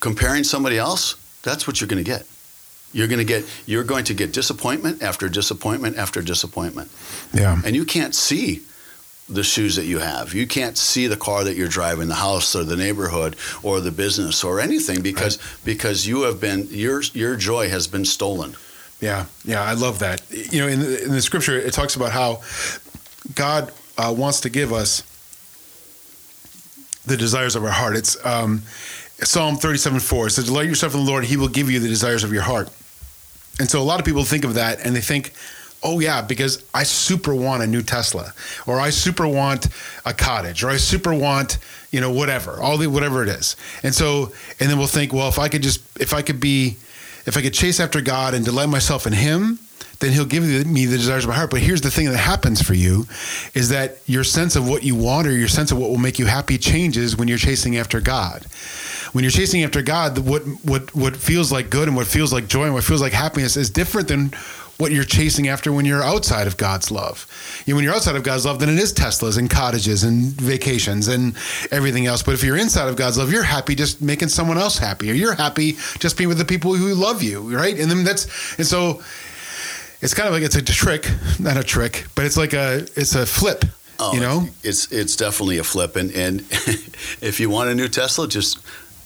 [0.00, 2.26] comparing somebody else that's what you're going to get
[2.92, 6.90] you're going to get you're going to get disappointment after disappointment after disappointment
[7.32, 7.60] Yeah.
[7.64, 8.62] and you can't see
[9.28, 10.34] the shoes that you have.
[10.34, 13.92] You can't see the car that you're driving, the house or the neighborhood or the
[13.92, 18.56] business or anything because because you have been your your joy has been stolen.
[19.00, 20.20] Yeah, yeah, I love that.
[20.32, 22.42] You know, in the, in the scripture, it talks about how
[23.36, 25.02] God uh, wants to give us
[27.06, 27.96] the desires of our heart.
[27.96, 28.62] It's um,
[29.18, 30.26] Psalm 37 4.
[30.26, 32.42] It says, Delight yourself in the Lord, He will give you the desires of your
[32.42, 32.70] heart.
[33.58, 35.32] And so a lot of people think of that and they think,
[35.82, 38.32] oh, yeah, because I super want a new Tesla,
[38.66, 39.68] or I super want
[40.04, 41.58] a cottage, or I super want,
[41.90, 43.56] you know, whatever, all the whatever it is.
[43.82, 46.76] And so, and then we'll think, well, if I could just, if I could be,
[47.26, 49.58] if I could chase after God and delight myself in Him,
[50.00, 51.50] then He'll give me the desires of my heart.
[51.50, 53.06] But here's the thing that happens for you
[53.54, 56.18] is that your sense of what you want or your sense of what will make
[56.18, 58.46] you happy changes when you're chasing after God.
[59.12, 62.46] When you're chasing after God, what what what feels like good and what feels like
[62.46, 64.32] joy and what feels like happiness is different than
[64.80, 67.26] what you're chasing after when you're outside of God's love.
[67.66, 70.32] You know, when you're outside of God's love, then it is Teslas and cottages and
[70.40, 71.36] vacations and
[71.70, 72.22] everything else.
[72.22, 75.14] But if you're inside of God's love, you're happy just making someone else happy, or
[75.14, 77.78] you're happy just being with the people who love you, right?
[77.78, 79.02] And then that's and so
[80.00, 81.08] it's kind of like it's a trick,
[81.38, 83.64] not a trick, but it's like a it's a flip.
[83.98, 86.40] Oh, you know, it's it's definitely a flip, and and
[87.20, 88.58] if you want a new Tesla, just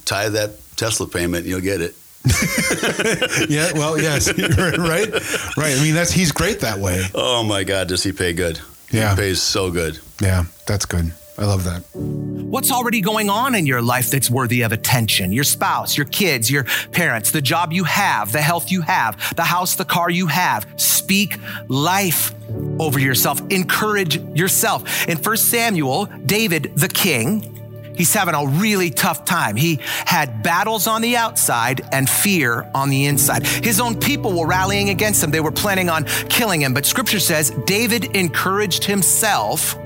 [0.05, 1.97] tie that Tesla payment, and you'll get it.
[3.51, 3.73] yeah.
[3.75, 5.79] Well, yes, right, right.
[5.79, 7.05] I mean, that's he's great that way.
[7.15, 8.61] Oh my God, does he pay good?
[8.91, 9.11] Yeah.
[9.11, 9.99] he pays so good.
[10.21, 11.13] Yeah, that's good.
[11.37, 11.83] I love that.
[11.95, 15.33] What's already going on in your life that's worthy of attention?
[15.33, 19.43] Your spouse, your kids, your parents, the job you have, the health you have, the
[19.43, 20.67] house, the car you have.
[20.77, 22.33] Speak life
[22.79, 23.41] over yourself.
[23.51, 25.09] Encourage yourself.
[25.09, 27.51] In 1 Samuel, David, the king,
[27.97, 29.55] He's having a really tough time.
[29.55, 33.47] He had battles on the outside and fear on the inside.
[33.47, 35.31] His own people were rallying against him.
[35.31, 36.75] They were planning on killing him.
[36.75, 39.77] But scripture says David encouraged himself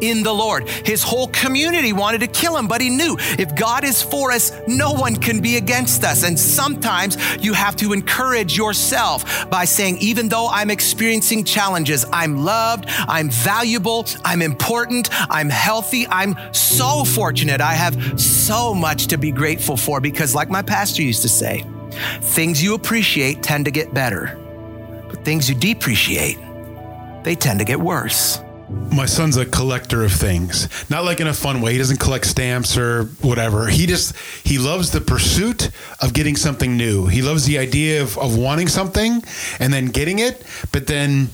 [0.00, 0.68] in the Lord.
[0.68, 4.52] His whole community wanted to kill him, but he knew if God is for us,
[4.66, 6.24] no one can be against us.
[6.24, 12.44] And sometimes you have to encourage yourself by saying, even though I'm experiencing challenges, I'm
[12.44, 17.60] loved, I'm valuable, I'm important, I'm healthy, I'm so fortunate.
[17.60, 21.64] I have so much to be grateful for because, like my pastor used to say,
[22.20, 24.38] things you appreciate tend to get better,
[25.08, 26.38] but things you depreciate,
[27.22, 28.40] they tend to get worse.
[28.70, 30.68] My son's a collector of things.
[30.90, 31.72] Not like in a fun way.
[31.72, 33.66] He doesn't collect stamps or whatever.
[33.66, 37.06] He just he loves the pursuit of getting something new.
[37.06, 39.22] He loves the idea of, of wanting something
[39.58, 41.28] and then getting it but then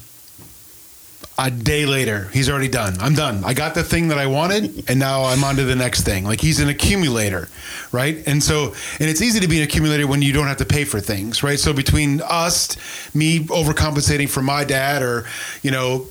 [1.36, 2.96] a day later he's already done.
[3.00, 3.42] I'm done.
[3.44, 6.24] I got the thing that i wanted and now i'm on to the next thing.
[6.24, 7.48] Like he's an accumulator
[7.90, 8.22] right?
[8.26, 10.84] And so and it's easy to be an accumulator when you don't have to pay
[10.84, 11.58] for things right?
[11.58, 12.76] So between us
[13.14, 15.26] me overcompensating for my dad or
[15.62, 16.06] you know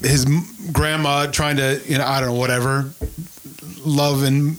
[0.00, 0.24] his
[0.72, 2.90] grandma trying to you know i don't know whatever
[3.84, 4.56] love and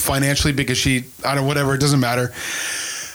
[0.00, 2.32] financially because she i don't know whatever it doesn't matter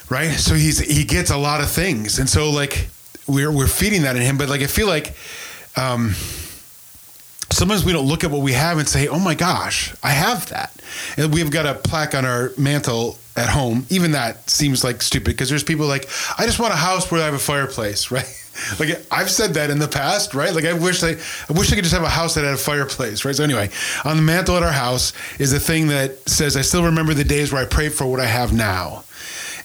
[0.10, 2.88] right so he's he gets a lot of things and so like
[3.28, 5.16] we're we're feeding that in him but like i feel like
[5.78, 6.16] um,
[7.52, 10.50] sometimes we don't look at what we have and say, "Oh my gosh, I have
[10.50, 10.74] that."
[11.18, 13.86] And we've got a plaque on our mantle at home.
[13.90, 17.22] Even that seems like stupid because there's people like, "I just want a house where
[17.22, 18.26] I have a fireplace," right?
[18.80, 20.54] Like I've said that in the past, right?
[20.54, 21.12] Like I wish I,
[21.50, 23.36] I wish I could just have a house that had a fireplace, right?
[23.36, 23.70] So anyway,
[24.04, 27.24] on the mantle at our house is a thing that says, "I still remember the
[27.24, 29.04] days where I prayed for what I have now,"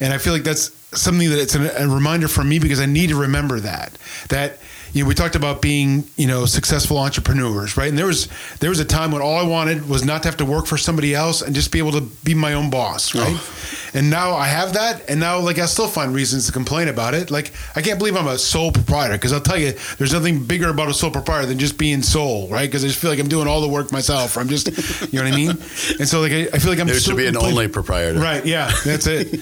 [0.00, 3.10] and I feel like that's something that it's a reminder for me because I need
[3.10, 3.96] to remember that
[4.28, 4.58] that
[4.92, 7.88] you know, we talked about being, you know, successful entrepreneurs, right?
[7.88, 8.28] And there was
[8.60, 10.76] there was a time when all I wanted was not to have to work for
[10.76, 13.26] somebody else and just be able to be my own boss, right?
[13.28, 13.90] Oh.
[13.92, 17.14] And now I have that, and now like I still find reasons to complain about
[17.14, 17.30] it.
[17.30, 20.68] Like I can't believe I'm a sole proprietor because I'll tell you, there's nothing bigger
[20.68, 22.68] about a sole proprietor than just being sole, right?
[22.68, 24.36] Because I just feel like I'm doing all the work myself.
[24.36, 24.68] I'm just,
[25.12, 25.50] you know what I mean?
[25.98, 26.86] And so like I, I feel like I'm.
[26.86, 28.44] There should be an only proprietor, right?
[28.44, 29.32] Yeah, that's it.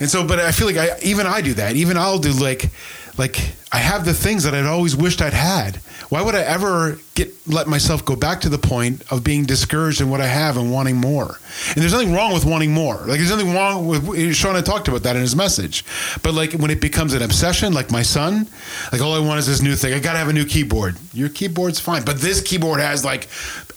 [0.00, 1.76] and so, but I feel like I even I do that.
[1.76, 2.70] Even I'll do like
[3.18, 5.76] like I have the things that I'd always wished I'd had.
[6.08, 10.00] Why would I ever get let myself go back to the point of being discouraged
[10.00, 11.38] in what I have and wanting more?
[11.68, 12.96] And there's nothing wrong with wanting more.
[12.96, 15.84] Like there's nothing wrong with Sean had talked about that in his message.
[16.22, 18.48] But like when it becomes an obsession, like my son,
[18.90, 19.94] like all I want is this new thing.
[19.94, 20.96] I gotta have a new keyboard.
[21.12, 23.28] Your keyboard's fine, but this keyboard has like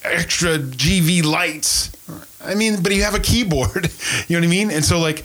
[0.04, 1.92] extra RGB lights.
[2.46, 3.92] I mean, but you have a keyboard,
[4.28, 4.72] you know what I mean?
[4.72, 5.24] And so, like,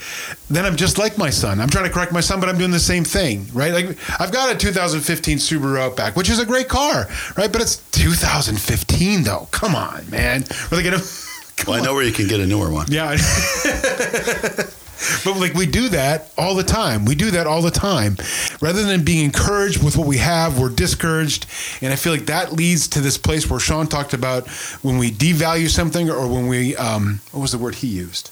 [0.49, 1.61] then I'm just like my son.
[1.61, 3.73] I'm trying to correct my son, but I'm doing the same thing, right?
[3.73, 7.51] Like, I've got a 2015 Subaru Outback, which is a great car, right?
[7.51, 9.49] But it's 2015, though.
[9.51, 10.43] Come on, man.
[10.43, 11.03] Are they gonna?
[11.67, 12.87] well, I know where you can get a newer one.
[12.91, 13.17] Yeah.
[15.25, 17.05] But like we do that all the time.
[17.05, 18.17] We do that all the time.
[18.61, 21.47] Rather than being encouraged with what we have, we're discouraged.
[21.81, 24.49] And I feel like that leads to this place where Sean talked about
[24.83, 28.31] when we devalue something or when we, um, what was the word he used?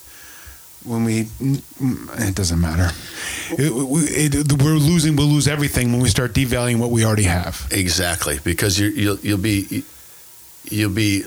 [0.85, 2.91] When we, it doesn't matter.
[3.51, 5.17] It, it, we're losing.
[5.17, 7.67] We'll lose everything when we start devaluing what we already have.
[7.73, 9.83] Exactly, because you, you'll you'll be
[10.71, 11.25] you'll be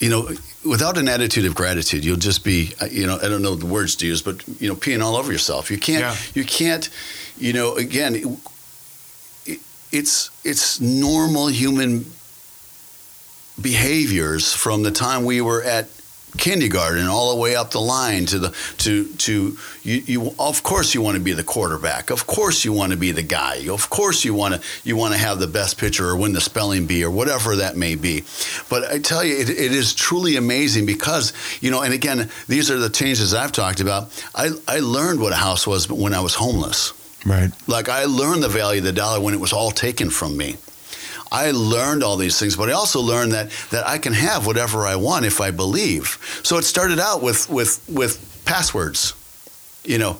[0.00, 0.30] you know,
[0.64, 3.66] without an attitude of gratitude, you'll just be, uh, you know, I don't know the
[3.66, 5.70] words to use, but you know, peeing all over yourself.
[5.70, 6.16] You can't, yeah.
[6.34, 6.88] you can't,
[7.38, 8.38] you know, again,
[9.92, 12.06] it's it's normal human
[13.60, 15.88] behaviors from the time we were at
[16.38, 20.94] kindergarten all the way up the line to the to to you, you of course
[20.94, 22.10] you want to be the quarterback.
[22.10, 23.68] Of course you want to be the guy.
[23.68, 26.40] Of course you want to you want to have the best pitcher or win the
[26.40, 28.24] spelling bee or whatever that may be.
[28.68, 32.70] But i tell you it, it is truly amazing because you know and again these
[32.70, 34.10] are the changes i've talked about.
[34.34, 36.92] I i learned what a house was when i was homeless.
[37.26, 37.50] Right.
[37.66, 40.56] Like i learned the value of the dollar when it was all taken from me
[41.32, 44.86] I learned all these things, but I also learned that that I can have whatever
[44.86, 46.18] I want if I believe.
[46.42, 49.14] So it started out with with with passwords.
[49.84, 50.18] You know,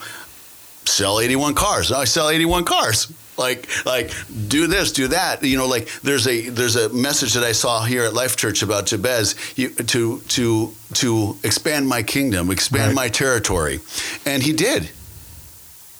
[0.85, 1.93] sell 81 cars.
[1.93, 3.13] I sell 81 cars.
[3.37, 4.13] Like like
[4.49, 5.43] do this, do that.
[5.43, 8.63] You know, like there's a there's a message that I saw here at Life Church
[8.63, 12.95] about Jabez you, to to to expand my kingdom, expand right.
[12.95, 13.81] my territory,
[14.27, 14.91] and he did.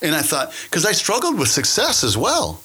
[0.03, 2.61] And I thought because I struggled with success as well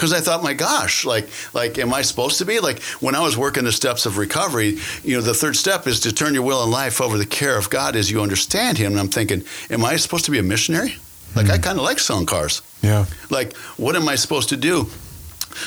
[0.00, 2.58] because I thought, my gosh, like, like, am I supposed to be?
[2.58, 6.00] Like, when I was working the steps of recovery, you know, the third step is
[6.00, 8.92] to turn your will and life over the care of God as you understand Him.
[8.92, 10.96] And I'm thinking, am I supposed to be a missionary?
[11.36, 11.52] Like, mm-hmm.
[11.52, 12.62] I kind of like selling cars.
[12.80, 13.04] Yeah.
[13.28, 14.86] Like, what am I supposed to do?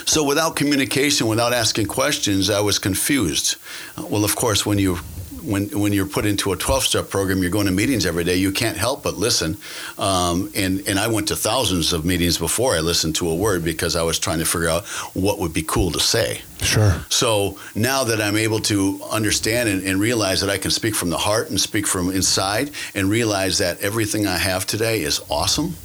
[0.05, 3.57] So, without communication, without asking questions, I was confused.
[3.99, 4.97] Well, of course, when you
[5.45, 8.35] when when you're put into a 12 step program, you're going to meetings every day.
[8.35, 9.57] You can't help but listen.
[9.97, 13.63] Um, and and I went to thousands of meetings before I listened to a word
[13.63, 16.41] because I was trying to figure out what would be cool to say.
[16.61, 17.05] Sure.
[17.09, 21.09] So now that I'm able to understand and, and realize that I can speak from
[21.09, 25.75] the heart and speak from inside, and realize that everything I have today is awesome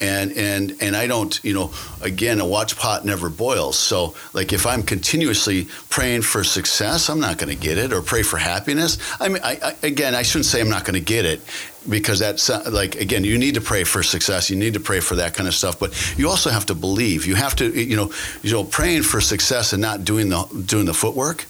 [0.00, 1.72] and and and I don't, you know,
[2.02, 3.78] again, a watch pot never boils.
[3.78, 8.02] So, like, if I'm continuously praying for success, I'm not going to get it, or
[8.02, 8.98] pray for happiness.
[9.20, 11.40] I mean, I, I, again, I shouldn't say I'm not going to get it
[11.88, 14.50] because that's uh, like again, you need to pray for success.
[14.50, 17.26] You need to pray for that kind of stuff, but you also have to believe.
[17.26, 20.86] You have to, you know, you know, praying for success and not doing the doing
[20.86, 21.46] the footwork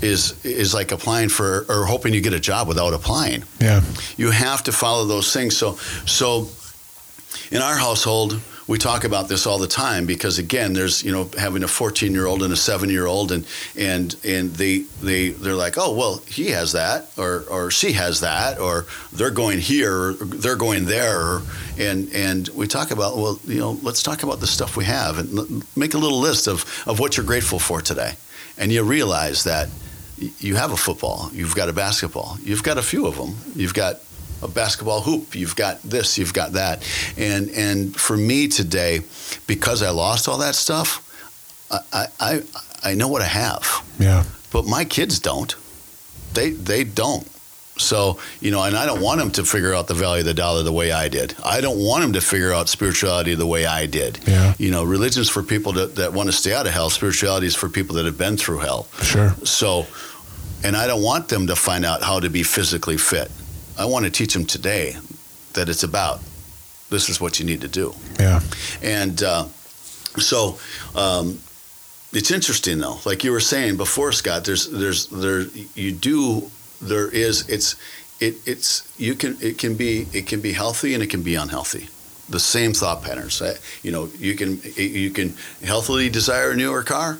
[0.00, 3.44] is is like applying for or hoping you get a job without applying.
[3.60, 3.82] Yeah.
[4.16, 5.56] You have to follow those things.
[5.56, 5.76] So
[6.06, 6.48] so
[7.50, 11.30] in our household, we talk about this all the time because again, there's you know
[11.38, 15.30] having a 14 year old and a seven year old, and and and they they
[15.30, 19.58] they're like, oh well, he has that, or or she has that, or they're going
[19.58, 21.40] here, or they're going there,
[21.78, 25.18] and and we talk about well, you know, let's talk about the stuff we have
[25.18, 28.12] and make a little list of of what you're grateful for today,
[28.58, 29.68] and you realize that
[30.18, 33.74] you have a football, you've got a basketball, you've got a few of them, you've
[33.74, 34.00] got
[34.42, 35.34] a basketball hoop.
[35.34, 36.82] You've got this, you've got that,
[37.16, 39.00] and and for me today,
[39.46, 41.04] because I lost all that stuff,
[41.92, 42.42] I I
[42.84, 43.66] I know what I have,
[43.98, 44.24] Yeah.
[44.52, 45.54] but my kids don't.
[46.34, 47.26] They they don't.
[47.78, 50.34] So you know, and I don't want them to figure out the value of the
[50.34, 51.34] dollar the way I did.
[51.44, 54.18] I don't want them to figure out spirituality the way I did.
[54.26, 54.54] Yeah.
[54.58, 56.90] You know, religion's for people that, that want to stay out of hell.
[56.90, 58.88] Spirituality is for people that have been through hell.
[59.02, 59.32] Sure.
[59.44, 59.86] So,
[60.64, 63.30] and I don't want them to find out how to be physically fit.
[63.78, 64.96] I want to teach them today
[65.54, 66.20] that it's about
[66.90, 67.94] this is what you need to do.
[68.18, 68.40] Yeah.
[68.82, 69.44] And uh,
[70.18, 70.58] so
[70.94, 71.38] um,
[72.12, 74.44] it's interesting though, like you were saying before, Scott.
[74.44, 75.42] There's there's there
[75.74, 76.50] you do
[76.80, 77.76] there is it's
[78.20, 81.34] it it's you can it can be it can be healthy and it can be
[81.34, 81.88] unhealthy.
[82.28, 83.40] The same thought patterns.
[83.40, 87.18] Uh, You know, you can you can healthily desire a newer car,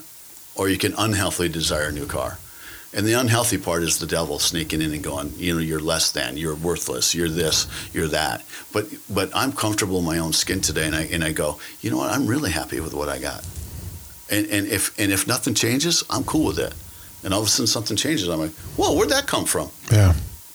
[0.55, 2.37] or you can unhealthily desire a new car.
[2.91, 6.11] And the unhealthy part is the devil sneaking in and going, you know, you're less
[6.11, 8.43] than, you're worthless, you're this, you're that.
[8.73, 11.91] But but I'm comfortable in my own skin today, and I and I go, you
[11.91, 12.11] know what?
[12.11, 13.45] I'm really happy with what I got.
[14.31, 16.73] And and if and if nothing changes, I'm cool with it.
[17.23, 19.69] And all of a sudden something changes, I'm like, whoa, where'd that come from?
[19.91, 20.13] Yeah.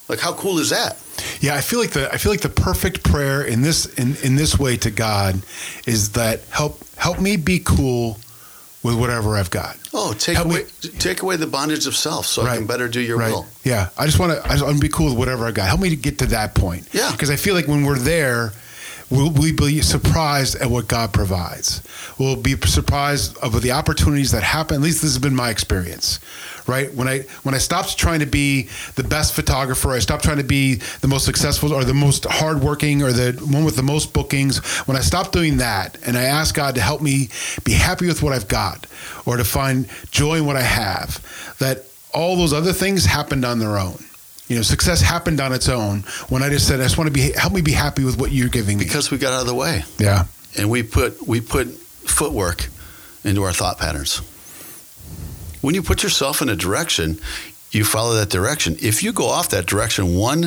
[0.09, 0.99] Like, how cool is that?
[1.41, 4.37] Yeah, I feel like the I feel like the perfect prayer in this in, in
[4.37, 5.43] this way to God
[5.87, 8.19] is that help help me be cool
[8.85, 9.77] with whatever I've got.
[9.93, 10.65] Oh, take Help me- away
[11.01, 13.33] take away the bondage of self, so I can better do your right.
[13.33, 13.47] will.
[13.65, 15.67] Yeah, I just want to I just want to be cool with whatever I got.
[15.67, 16.87] Help me to get to that point.
[16.93, 17.11] Yeah.
[17.11, 18.53] because I feel like when we're there,
[19.11, 21.83] we'll, we'll be surprised at what God provides.
[22.19, 24.77] We'll be surprised of the opportunities that happen.
[24.77, 26.21] At least this has been my experience.
[26.67, 30.39] Right when I when I stopped trying to be the best photographer, I stopped trying
[30.39, 34.15] to be the most successful or the most hardworking or the one with the most
[34.15, 34.59] bookings.
[34.87, 37.29] When I stopped doing that, and I asked God to help me
[37.65, 38.87] be happy with what I've got,
[39.27, 41.85] or to find joy in what I have, that
[42.15, 44.03] all those other things happened on their own.
[44.49, 47.13] You know, success happened on its own when I just said, I just want to
[47.13, 48.85] be help me be happy with what you're giving me.
[48.85, 49.85] Because we got out of the way.
[49.99, 50.25] yeah,
[50.59, 52.69] and we put we put footwork
[53.25, 54.21] into our thought patterns.
[55.63, 57.19] When you put yourself in a direction,
[57.71, 58.77] you follow that direction.
[58.83, 60.45] If you go off that direction one,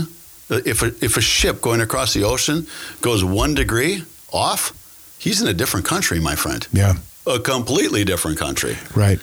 [0.50, 2.68] uh, if a, if a ship going across the ocean
[3.02, 4.74] goes one degree off,
[5.18, 6.94] he's in a different country, my friend, yeah,
[7.26, 8.78] a completely different country.
[8.96, 9.20] right.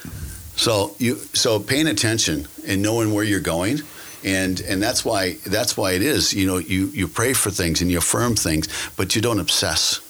[0.56, 3.78] So you so paying attention and knowing where you're going.
[4.24, 7.82] And, and that's why that's why it is you know you, you pray for things
[7.82, 10.00] and you affirm things but you don't obsess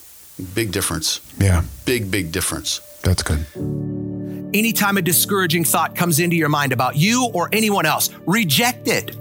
[0.55, 3.45] big difference Yeah, big big difference that's good.
[4.55, 9.15] Anytime a discouraging thought comes into your mind about you or anyone else, reject it.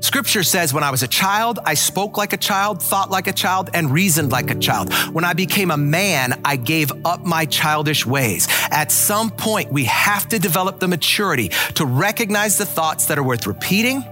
[0.00, 3.32] Scripture says, When I was a child, I spoke like a child, thought like a
[3.32, 4.92] child, and reasoned like a child.
[5.14, 8.48] When I became a man, I gave up my childish ways.
[8.70, 13.22] At some point, we have to develop the maturity to recognize the thoughts that are
[13.22, 14.04] worth repeating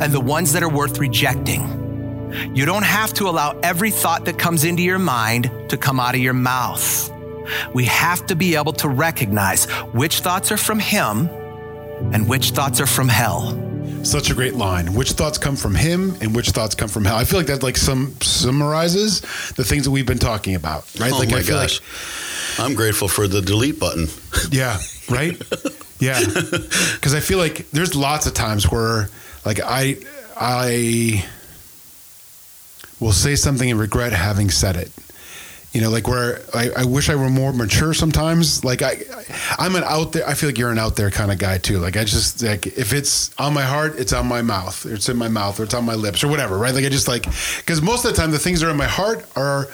[0.00, 1.80] and the ones that are worth rejecting.
[2.54, 6.14] You don't have to allow every thought that comes into your mind to come out
[6.14, 7.10] of your mouth.
[7.74, 11.28] We have to be able to recognize which thoughts are from Him
[12.12, 13.60] and which thoughts are from hell.
[14.04, 14.94] Such a great line.
[14.94, 17.16] Which thoughts come from him and which thoughts come from hell?
[17.16, 19.20] I feel like that like some summarizes
[19.56, 21.10] the things that we've been talking about, right?
[21.12, 21.80] Oh like my I feel gosh.
[22.58, 24.08] I'm grateful for the delete button.
[24.50, 24.78] yeah,
[25.08, 25.40] right?
[26.00, 26.20] yeah.
[27.00, 29.08] Cuz I feel like there's lots of times where
[29.44, 29.96] like I
[30.36, 31.26] I
[33.00, 34.90] will say something and regret having said it.
[35.72, 38.64] You know, like where I, I wish I were more mature sometimes.
[38.64, 39.02] Like I,
[39.58, 40.26] I'm an out there.
[40.26, 41.80] I feel like you're an out there kind of guy too.
[41.80, 45.08] Like I just like if it's on my heart, it's on my mouth, or it's
[45.08, 46.56] in my mouth, or it's on my lips, or whatever.
[46.56, 46.72] Right?
[46.72, 48.86] Like I just like because most of the time the things that are in my
[48.86, 49.66] heart are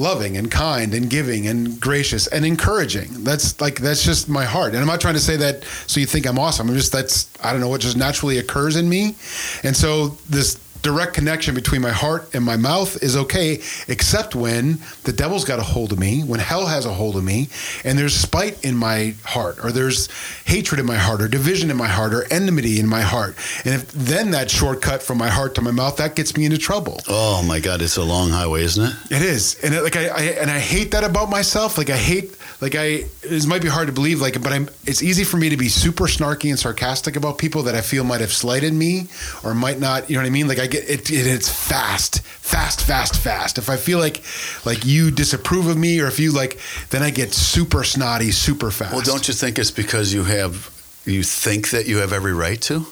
[0.00, 3.22] loving and kind and giving and gracious and encouraging.
[3.24, 4.70] That's like that's just my heart.
[4.72, 6.68] And I'm not trying to say that so you think I'm awesome.
[6.68, 9.14] I'm just that's I don't know what just naturally occurs in me.
[9.62, 14.78] And so this direct connection between my heart and my mouth is okay, except when
[15.04, 17.48] the devil's got a hold of me, when hell has a hold of me,
[17.84, 20.08] and there's spite in my heart, or there's
[20.44, 23.36] hatred in my heart, or division in my heart, or enmity in my heart.
[23.64, 26.58] And if then that shortcut from my heart to my mouth, that gets me into
[26.58, 27.00] trouble.
[27.08, 28.94] Oh my God, it's a long highway, isn't it?
[29.10, 31.78] It is, and it, like I, I and I hate that about myself.
[31.78, 33.04] Like I hate, like I.
[33.20, 34.68] This might be hard to believe, like, but I'm.
[34.86, 38.04] It's easy for me to be super snarky and sarcastic about people that I feel
[38.04, 39.06] might have slighted me
[39.44, 40.08] or might not.
[40.08, 40.48] You know what I mean?
[40.48, 41.10] Like I get it.
[41.10, 43.58] it it's fast, fast, fast, fast.
[43.58, 44.22] If I feel like,
[44.64, 46.58] like you disapprove of me, or if you like,
[46.90, 48.92] then I get super snotty, super fast.
[48.92, 50.70] Well, don't you think it's because you have
[51.06, 52.86] you think that you have every right to?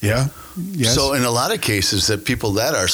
[0.00, 0.28] Yeah.
[0.56, 0.94] Yes.
[0.94, 2.88] So in a lot of cases, that people that are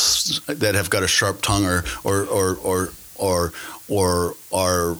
[0.55, 3.53] that have got a sharp tongue or or or or or,
[3.89, 4.97] or are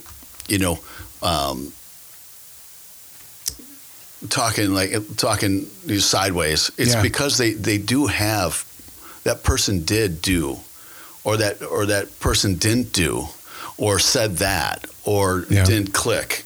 [0.49, 0.79] you know
[1.23, 1.73] um,
[4.29, 5.67] talking like talking
[5.99, 7.03] sideways, it's Yeah.
[7.03, 8.65] because they they do have
[9.27, 10.61] that person did do,
[11.25, 13.27] or that or that person didn't do,
[13.77, 15.65] or said that, or Yeah.
[15.65, 16.45] didn't click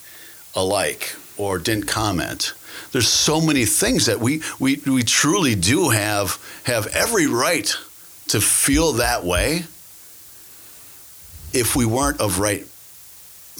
[0.55, 2.53] a like, or didn't comment.
[2.93, 7.71] There's so many things that we we we truly do have have every right
[8.29, 9.65] to feel that way
[11.53, 12.67] if we weren't of right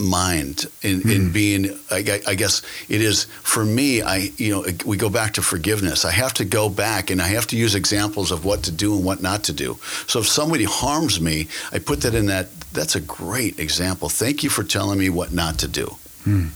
[0.01, 1.33] mind in, in hmm.
[1.33, 5.43] being I, I guess it is for me i you know we go back to
[5.43, 6.05] forgiveness.
[6.05, 8.97] I have to go back and i have to use examples of what to do
[8.97, 9.79] and what not to do.
[10.07, 14.09] So if somebody harms me i put that in that that's a great example.
[14.09, 15.97] Thank you for telling me what not to do.
[16.25, 16.47] Hmm.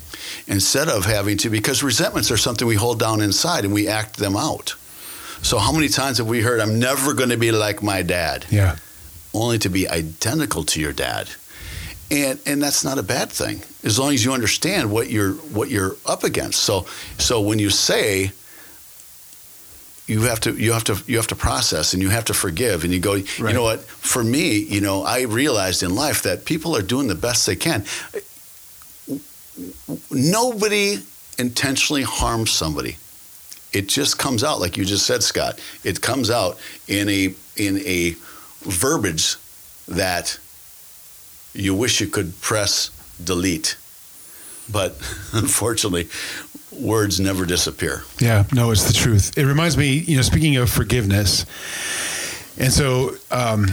[0.47, 4.17] Instead of having to because resentments are something we hold down inside and we act
[4.17, 4.75] them out.
[5.43, 8.47] So how many times have we heard i'm never going to be like my dad
[8.51, 8.77] yeah.
[9.35, 11.29] only to be identical to your dad.
[12.11, 15.71] And and that's not a bad thing as long as you understand what you're what
[15.71, 16.61] you're up against.
[16.61, 16.87] So
[17.19, 18.33] so when you say
[20.07, 22.85] you have to you have to you have to process and you have to forgive
[22.85, 23.81] and you go you know what?
[23.81, 27.57] For me you know I realized in life that people are doing the best they
[27.57, 27.85] can.
[30.11, 30.99] Nobody
[31.39, 32.97] intentionally harms somebody.
[33.73, 35.59] It just comes out like you just said Scott.
[35.83, 38.15] It comes out in a in a
[38.61, 39.37] verbiage
[39.89, 40.39] that
[41.55, 42.91] you wish you could press
[43.23, 43.77] delete
[44.71, 44.93] but
[45.33, 46.09] unfortunately
[46.73, 49.39] words never disappear Yeah, no, it's the truth.
[49.39, 51.47] It reminds me, you know, speaking of forgiveness,
[52.59, 53.67] and so, um,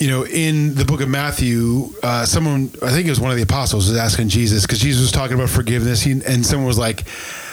[0.00, 3.36] you know, in the book of Matthew, uh, someone, I think it was one of
[3.36, 6.78] the apostles, was asking Jesus because Jesus was talking about forgiveness, he, and someone was
[6.78, 7.04] like,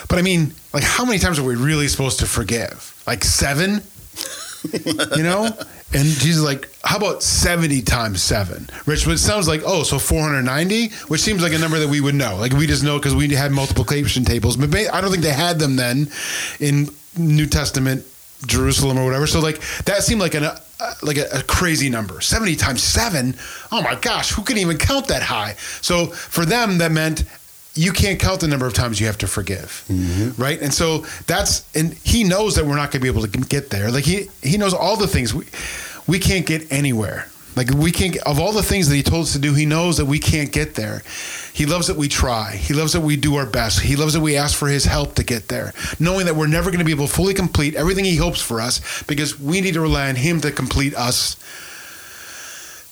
[0.08, 3.02] "But I mean, like, how many times are we really supposed to forgive?
[3.08, 3.82] Like seven?
[5.16, 5.50] you know?"
[5.94, 8.70] And Jesus is like, "How about seventy times seven?
[8.88, 12.02] It sounds like oh, so four hundred ninety, which seems like a number that we
[12.02, 12.38] would know.
[12.38, 15.60] Like we just know because we had multiplication tables, but I don't think they had
[15.60, 16.10] them then
[16.60, 18.06] in New Testament
[18.46, 19.28] Jerusalem or whatever.
[19.28, 20.58] So like that seemed like an uh,
[21.04, 22.22] like a, a crazy number.
[22.22, 23.36] Seventy times seven.
[23.72, 25.54] Oh my gosh, who can even count that high?
[25.82, 27.24] So for them, that meant
[27.74, 30.42] you can't count the number of times you have to forgive, mm-hmm.
[30.42, 30.62] right?
[30.62, 33.70] And so that's and he knows that we're not going to be able to get
[33.70, 33.92] there.
[33.92, 35.46] Like he he knows all the things we
[36.08, 37.28] we can't get anywhere.
[37.56, 39.98] Like we can't of all the things that he told us to do, he knows
[39.98, 41.02] that we can't get there.
[41.54, 42.56] He loves that we try.
[42.56, 43.82] He loves that we do our best.
[43.82, 46.72] He loves that we ask for his help to get there, knowing that we're never
[46.72, 49.74] going to be able to fully complete everything he hopes for us because we need
[49.74, 51.38] to rely on him to complete us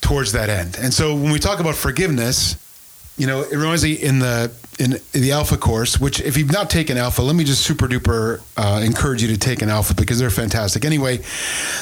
[0.02, 0.78] towards that end.
[0.80, 2.58] And so when we talk about forgiveness,
[3.20, 6.70] you know, it reminds me in the in, the Alpha course, which if you've not
[6.70, 10.20] taken Alpha, let me just super duper uh, encourage you to take an Alpha because
[10.20, 10.86] they're fantastic.
[10.86, 11.18] Anyway,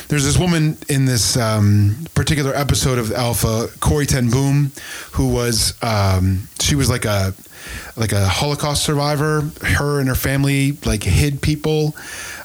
[0.07, 4.71] there's this woman in this um, particular episode of Alpha, Corrie Ten Boom,
[5.11, 7.35] who was um, she was like a
[7.95, 9.41] like a Holocaust survivor.
[9.61, 11.95] Her and her family like hid people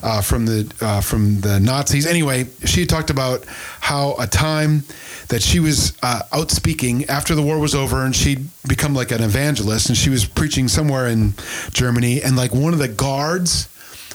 [0.03, 2.07] uh, from the uh, from the Nazis.
[2.07, 3.45] Anyway, she talked about
[3.81, 4.85] how a time
[5.29, 9.11] that she was uh, out speaking after the war was over, and she'd become like
[9.11, 11.35] an evangelist, and she was preaching somewhere in
[11.71, 13.69] Germany, and like one of the guards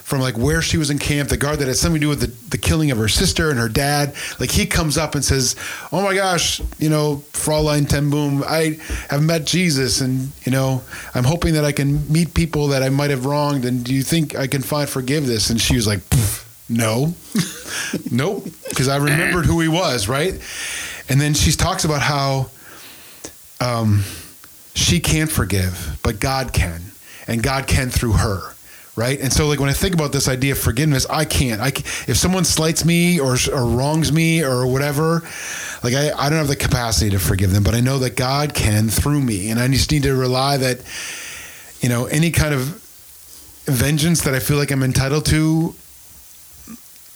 [0.08, 2.22] from like where she was in camp, the guard that had something to do with
[2.22, 5.58] the, the killing of her sister and her dad, like he comes up and says,
[5.92, 8.80] "Oh my gosh, you know, Fraulein Ten Boom, I
[9.10, 10.82] have met Jesus, and you know,
[11.14, 14.02] I'm hoping that I can meet people that I might have wronged, and do you
[14.02, 17.14] think I can find forgiveness?" And she was like, "Pff, "No,
[18.10, 20.40] nope," because I remembered who he was, right?
[21.10, 22.50] And then she talks about how
[23.60, 24.06] um,
[24.74, 26.82] she can't forgive, but God can,
[27.28, 28.54] and God can through her
[28.98, 29.22] right?
[29.22, 31.62] And so, like when I think about this idea of forgiveness, I can't.
[31.62, 35.22] I if someone slights me or or wrongs me or whatever,
[35.84, 38.54] like I, I don't have the capacity to forgive them, but I know that God
[38.54, 40.82] can through me, and I just need to rely that,
[41.80, 42.84] you know, any kind of
[43.66, 45.76] vengeance that I feel like I'm entitled to.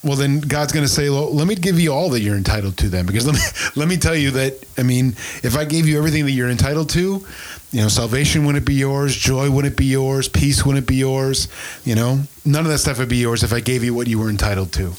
[0.03, 2.77] Well, then God's going to say, well, let me give you all that you're entitled
[2.77, 3.05] to then.
[3.05, 3.41] Because let me,
[3.75, 5.09] let me tell you that, I mean,
[5.43, 7.25] if I gave you everything that you're entitled to,
[7.71, 11.47] you know, salvation wouldn't be yours, joy wouldn't be yours, peace wouldn't be yours,
[11.85, 14.19] you know, none of that stuff would be yours if I gave you what you
[14.19, 14.93] were entitled to.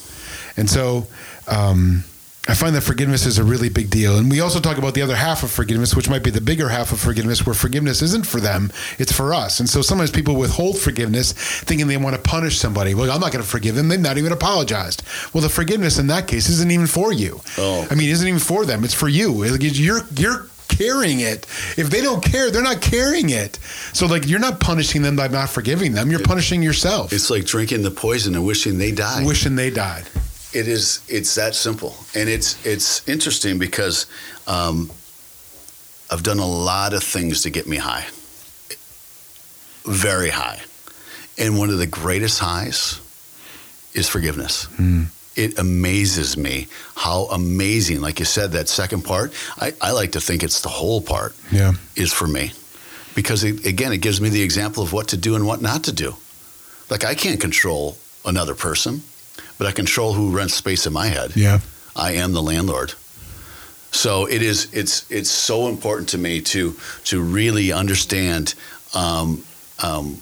[0.57, 1.07] And so,
[1.49, 2.05] um,
[2.49, 4.19] I find that forgiveness is a really big deal.
[4.19, 6.69] And we also talk about the other half of forgiveness, which might be the bigger
[6.69, 9.61] half of forgiveness, where forgiveness isn't for them, it's for us.
[9.61, 12.95] And so sometimes people withhold forgiveness thinking they want to punish somebody.
[12.95, 13.89] Well, I'm not going to forgive them.
[13.89, 15.05] They've not even apologized.
[15.33, 17.41] Well, the forgiveness in that case isn't even for you.
[17.59, 17.87] Oh.
[17.89, 18.83] I mean, it isn't even for them.
[18.83, 19.45] It's for you.
[19.45, 21.47] You're, you're, carrying it.
[21.77, 23.59] If they don't care, they're not carrying it.
[23.93, 26.11] So like you're not punishing them by not forgiving them.
[26.11, 27.13] You're punishing yourself.
[27.13, 29.27] It's like drinking the poison and wishing they died.
[29.27, 30.09] Wishing they died.
[30.53, 31.01] It is.
[31.09, 34.07] It's that simple, and it's it's interesting because
[34.47, 34.91] um,
[36.11, 38.07] I've done a lot of things to get me high,
[39.85, 40.61] very high,
[41.39, 43.01] and one of the greatest highs
[43.95, 44.67] is forgiveness.
[44.79, 45.07] Mm.
[45.35, 49.33] It amazes me how amazing, like you said, that second part.
[49.59, 51.35] I, I like to think it's the whole part.
[51.51, 52.53] Yeah, is for me
[53.15, 55.85] because it, again, it gives me the example of what to do and what not
[55.85, 56.17] to do.
[56.91, 59.03] Like I can't control another person
[59.63, 61.37] but I control who rents space in my head.
[61.37, 61.61] Yeah.
[61.95, 62.95] I am the landlord.
[63.93, 64.67] So it is.
[64.73, 68.57] It's it's so important to me to to really understand
[68.93, 69.45] um,
[69.81, 70.21] um,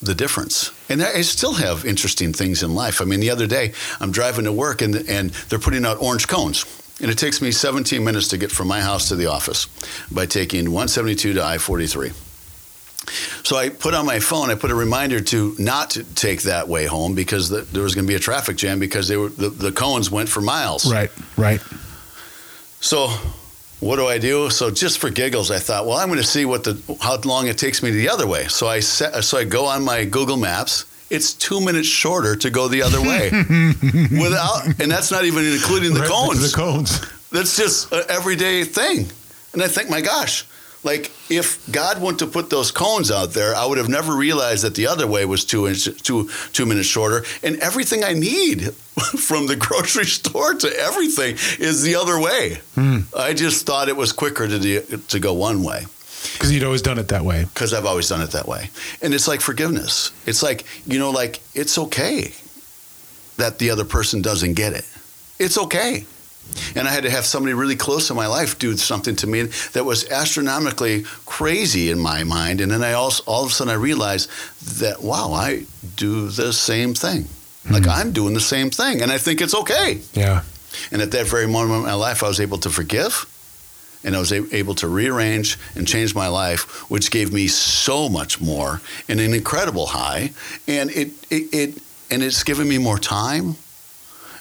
[0.00, 0.72] the difference.
[0.88, 3.00] And I still have interesting things in life.
[3.00, 6.28] I mean, the other day I'm driving to work and and they're putting out orange
[6.28, 6.64] cones.
[7.00, 9.66] And it takes me 17 minutes to get from my house to the office
[10.10, 12.12] by taking 172 to I 43.
[13.44, 16.68] So I put on my phone, I put a reminder to not to take that
[16.68, 19.28] way home because the, there was going to be a traffic jam because they were
[19.28, 20.90] the, the cones went for miles.
[20.90, 21.60] Right, right.
[22.80, 23.10] So
[23.80, 24.50] what do I do?
[24.50, 27.46] So just for giggles, I thought, well, I'm going to see what the how long
[27.46, 28.48] it takes me the other way.
[28.48, 30.84] So I set, so I go on my Google Maps.
[31.10, 33.30] It's two minutes shorter to go the other way,
[34.20, 36.52] without, and that's not even including the right, cones.
[36.52, 37.00] The cones.
[37.30, 39.06] That's just an everyday thing.
[39.54, 40.44] And I think, my gosh,
[40.84, 44.64] like if God went to put those cones out there, I would have never realized
[44.64, 47.24] that the other way was two inch, two two minutes shorter.
[47.42, 48.72] And everything I need,
[49.28, 52.60] from the grocery store to everything, is the other way.
[52.74, 53.00] Hmm.
[53.16, 55.86] I just thought it was quicker to to go one way
[56.34, 57.44] because you'd always done it that way.
[57.44, 58.70] Because I've always done it that way,
[59.02, 60.12] and it's like forgiveness.
[60.26, 62.32] It's like you know, like it's okay
[63.36, 64.84] that the other person doesn't get it.
[65.38, 66.06] It's okay.
[66.74, 69.42] And I had to have somebody really close in my life do something to me
[69.72, 72.60] that was astronomically crazy in my mind.
[72.60, 74.30] And then I also, all of a sudden, I realized
[74.80, 75.64] that, wow, I
[75.96, 77.22] do the same thing.
[77.24, 77.74] Mm-hmm.
[77.74, 79.02] Like I'm doing the same thing.
[79.02, 80.00] And I think it's okay.
[80.14, 80.42] Yeah.
[80.90, 83.26] And at that very moment in my life, I was able to forgive
[84.04, 88.40] and I was able to rearrange and change my life, which gave me so much
[88.40, 90.32] more and an incredible high.
[90.66, 93.56] And it, it, it and it's given me more time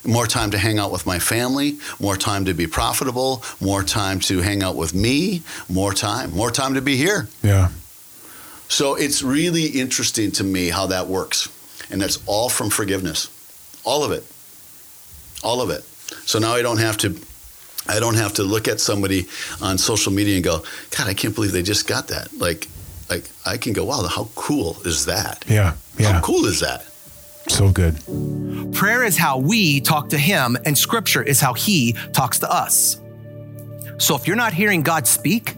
[0.07, 4.19] more time to hang out with my family, more time to be profitable, more time
[4.21, 7.27] to hang out with me, more time, more time to be here.
[7.43, 7.69] Yeah.
[8.69, 11.49] So it's really interesting to me how that works.
[11.89, 13.29] And that's all from forgiveness.
[13.83, 14.25] All of it.
[15.43, 15.83] All of it.
[16.25, 17.19] So now I don't have to
[17.89, 19.27] I don't have to look at somebody
[19.61, 20.63] on social media and go,
[20.97, 22.33] God, I can't believe they just got that.
[22.37, 22.67] Like
[23.09, 25.45] like I can go, wow, how cool is that?
[25.47, 25.75] Yeah.
[25.97, 26.13] Yeah.
[26.13, 26.85] How cool is that?
[27.47, 27.95] So good.
[28.73, 32.99] Prayer is how we talk to Him, and Scripture is how He talks to us.
[33.97, 35.55] So if you're not hearing God speak,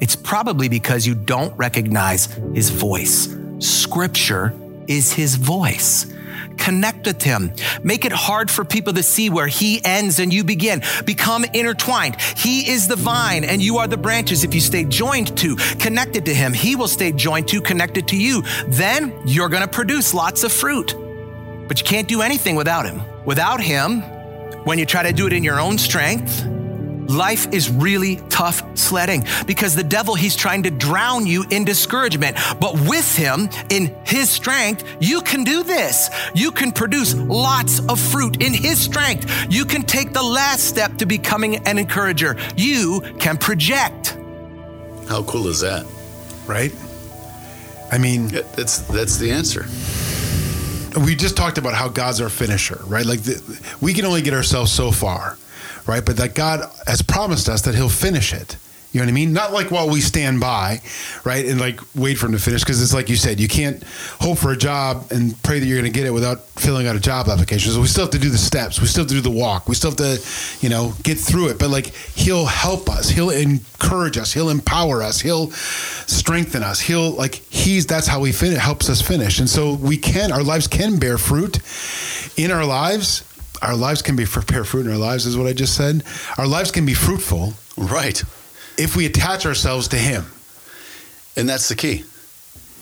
[0.00, 3.34] it's probably because you don't recognize His voice.
[3.60, 4.52] Scripture
[4.88, 6.12] is His voice.
[6.58, 7.52] Connect with Him.
[7.82, 10.82] Make it hard for people to see where He ends and you begin.
[11.04, 12.20] Become intertwined.
[12.20, 14.44] He is the vine and you are the branches.
[14.44, 18.16] If you stay joined to, connected to Him, He will stay joined to, connected to
[18.16, 18.42] you.
[18.66, 20.94] Then you're going to produce lots of fruit.
[21.68, 23.02] But you can't do anything without Him.
[23.24, 24.02] Without Him,
[24.64, 26.46] when you try to do it in your own strength,
[27.08, 32.36] life is really tough sledding because the devil, he's trying to drown you in discouragement.
[32.60, 36.10] But with him, in his strength, you can do this.
[36.34, 39.46] You can produce lots of fruit in his strength.
[39.50, 42.36] You can take the last step to becoming an encourager.
[42.56, 44.16] You can project.
[45.08, 45.86] How cool is that?
[46.46, 46.72] Right?
[47.90, 49.66] I mean, that's that's the answer
[50.96, 53.04] we just talked about how God's our finisher, right?
[53.04, 55.38] Like the, we can only get ourselves so far,
[55.86, 56.04] right?
[56.04, 58.56] But that God has promised us that He'll finish it.
[58.92, 59.32] You know what I mean?
[59.32, 60.82] Not like while we stand by,
[61.24, 63.82] right, and like wait for him to finish, because it's like you said, you can't
[64.20, 66.94] hope for a job and pray that you're going to get it without filling out
[66.94, 67.72] a job application.
[67.72, 68.80] So we still have to do the steps.
[68.80, 69.66] We still have to do the walk.
[69.66, 70.20] We still have to,
[70.60, 71.58] you know, get through it.
[71.58, 73.08] But like He'll help us.
[73.08, 74.32] He'll encourage us.
[74.32, 75.20] He'll empower us.
[75.20, 76.80] He'll strengthen us.
[76.80, 79.38] He'll like He's that's how He fin- helps us finish.
[79.38, 81.60] And so we can our lives can bear fruit
[82.36, 83.24] in our lives,
[83.62, 86.04] our lives can be bear fruit in our lives, is what I just said.
[86.36, 88.22] Our lives can be fruitful Right.
[88.82, 90.24] If we attach ourselves to Him.
[91.36, 92.04] and that's the key.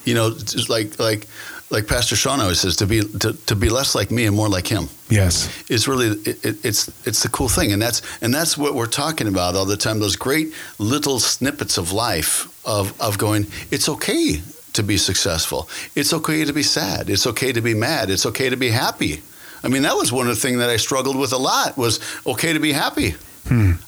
[0.05, 1.27] You know, just like like
[1.71, 4.49] like Pastor Sean always says, to be to, to be less like me and more
[4.49, 5.49] like Him Yes.
[5.69, 8.87] is really it, it, it's it's the cool thing, and that's and that's what we're
[9.05, 10.01] talking about all the time.
[10.01, 10.49] Those great
[10.79, 13.47] little snippets of life of of going.
[13.71, 14.41] It's okay
[14.73, 15.69] to be successful.
[15.95, 17.11] It's okay to be sad.
[17.11, 18.09] It's okay to be mad.
[18.11, 19.21] It's okay to be happy.
[19.63, 21.77] I mean, that was one of the things that I struggled with a lot.
[21.77, 23.15] Was okay to be happy.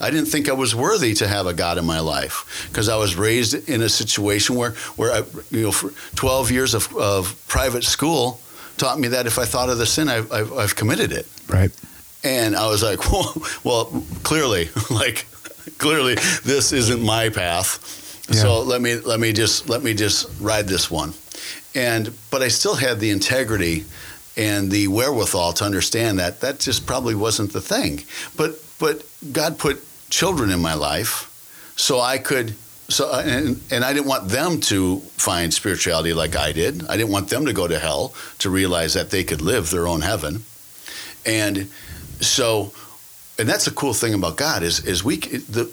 [0.00, 2.96] I didn't think I was worthy to have a God in my life because I
[2.96, 7.40] was raised in a situation where, where I, you know, for 12 years of, of
[7.46, 8.40] private school
[8.76, 11.26] taught me that if I thought of the sin, I've, I've, I've committed it.
[11.48, 11.70] Right.
[12.24, 15.26] And I was like, well, well clearly, like,
[15.78, 18.00] clearly, this isn't my path.
[18.28, 18.36] Yeah.
[18.36, 21.12] So let me let me just let me just ride this one.
[21.74, 23.84] And but I still had the integrity
[24.36, 28.04] and the wherewithal to understand that that just probably wasn't the thing.
[28.36, 29.80] But but God put
[30.10, 31.30] children in my life,
[31.76, 32.54] so I could.
[32.88, 36.84] So uh, and, and I didn't want them to find spirituality like I did.
[36.88, 39.86] I didn't want them to go to hell to realize that they could live their
[39.86, 40.42] own heaven.
[41.24, 41.70] And
[42.20, 42.72] so,
[43.38, 45.70] and that's the cool thing about God is is we the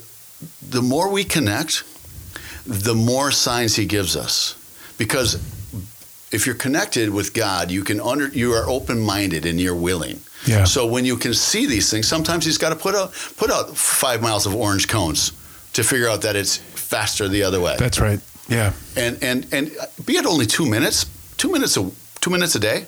[0.62, 1.82] the more we connect,
[2.64, 4.54] the more signs He gives us,
[4.98, 5.34] because
[6.30, 10.20] if you're connected with God, you can under you are open minded and you're willing.
[10.46, 10.64] Yeah.
[10.64, 13.76] So when you can see these things, sometimes He's got to put out put out
[13.76, 15.32] five miles of orange cones
[15.72, 17.76] to figure out that it's faster the other way.
[17.78, 18.20] That's right.
[18.48, 18.72] Yeah.
[18.96, 19.70] and and and
[20.04, 21.04] be it only two minutes,
[21.36, 22.86] two minutes a two minutes a day,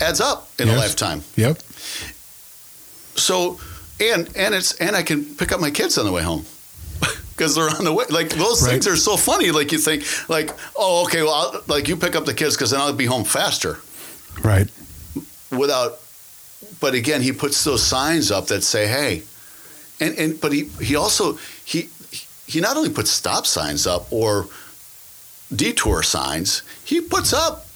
[0.00, 1.22] adds up in a lifetime.
[1.36, 1.58] Yep.
[3.16, 3.60] So,
[4.00, 6.44] and and it's and I can pick up my kids on the way home
[7.36, 8.04] because they're on the way.
[8.08, 8.72] Like those Right.
[8.72, 9.50] things are so funny.
[9.50, 12.70] Like you think, like, oh, okay, well, I'll, like you pick up the kids because
[12.70, 13.78] then I'll be home faster
[14.42, 14.68] Right.
[15.50, 15.98] without.
[16.80, 19.22] But again, he puts those signs up that say, hey,
[20.00, 21.88] and and but he he also he
[22.46, 24.46] he not only puts stop signs up or
[25.54, 27.66] detour signs, he puts up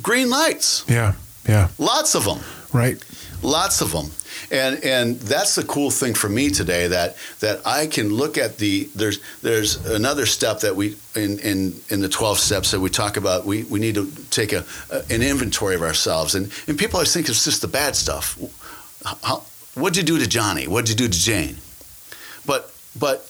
[0.00, 1.14] green lights, Yeah.
[1.48, 1.68] Yeah.
[1.78, 2.38] lots of them.
[2.72, 2.98] Right.
[3.42, 4.10] lots of them
[4.50, 8.58] and and that's the cool thing for me today that that I can look at
[8.58, 12.90] the there's there's another step that we in in in the 12 steps that we
[12.90, 16.34] talk about we we need to take a, a an inventory of ourselves.
[16.34, 18.38] And and people always think it's just the bad stuff.
[19.22, 20.66] How, what'd you do to Johnny?
[20.66, 21.56] What'd you do to Jane?
[22.46, 23.28] But but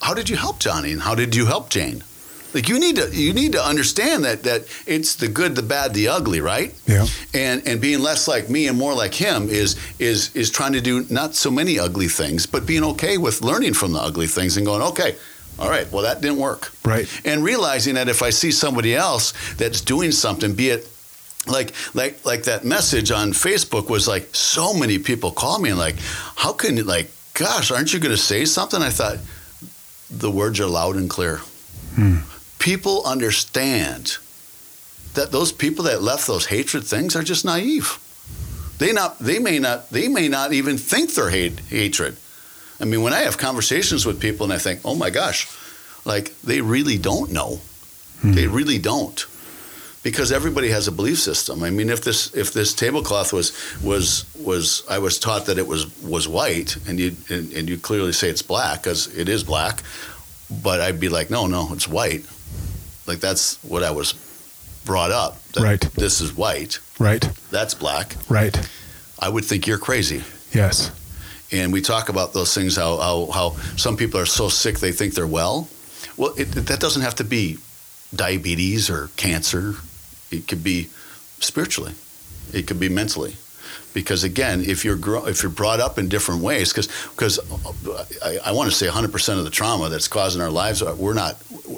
[0.00, 2.02] how did you help Johnny and how did you help Jane
[2.54, 5.94] like you need to you need to understand that that it's the good the bad
[5.94, 6.74] the ugly right?
[6.86, 7.06] Yeah.
[7.34, 10.80] and and being less like me and more like him is is is trying to
[10.80, 14.56] do not so many ugly things but being okay with learning from the ugly things
[14.56, 15.16] and going okay
[15.58, 16.72] all right well that didn't work.
[16.84, 17.08] Right.
[17.24, 20.88] and realizing that if i see somebody else that's doing something be it
[21.46, 25.78] like like like that message on facebook was like so many people call me and
[25.78, 25.96] like
[26.36, 28.82] how can you like gosh aren't you going to say something?
[28.82, 29.18] I thought
[30.10, 31.38] the words are loud and clear
[31.94, 32.18] hmm.
[32.62, 34.18] People understand
[35.14, 37.98] that those people that left those hatred things are just naive.
[38.78, 42.16] They not they may not they may not even think they're hate, hatred.
[42.80, 45.48] I mean, when I have conversations with people and I think, "Oh my gosh,"
[46.04, 47.60] like they really don't know.
[48.20, 48.32] Hmm.
[48.32, 49.26] They really don't.
[50.02, 51.62] Because everybody has a belief system.
[51.62, 53.52] I mean, if this if this tablecloth was
[53.82, 57.76] was was I was taught that it was was white, and you and, and you
[57.76, 59.82] clearly say it's black because it is black,
[60.62, 62.24] but I'd be like, no, no, it's white.
[63.06, 64.14] Like that's what I was
[64.84, 65.42] brought up.
[65.52, 65.80] that Right.
[65.80, 66.80] This is white.
[66.98, 67.22] Right.
[67.50, 68.16] That's black.
[68.28, 68.56] Right.
[69.18, 70.24] I would think you're crazy.
[70.52, 70.90] Yes.
[71.50, 72.76] And we talk about those things.
[72.76, 75.68] How how, how some people are so sick they think they're well.
[76.16, 77.58] Well, it, that doesn't have to be
[78.14, 79.74] diabetes or cancer.
[80.30, 80.88] It could be
[81.40, 81.94] spiritually.
[82.52, 83.36] It could be mentally.
[83.94, 84.98] Because again, if you're
[85.28, 88.86] if you're brought up in different ways, because because uh, I, I want to say
[88.86, 91.36] 100 percent of the trauma that's causing our lives, we're not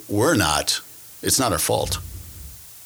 [0.08, 0.80] we're not.
[1.24, 1.98] It's not our fault.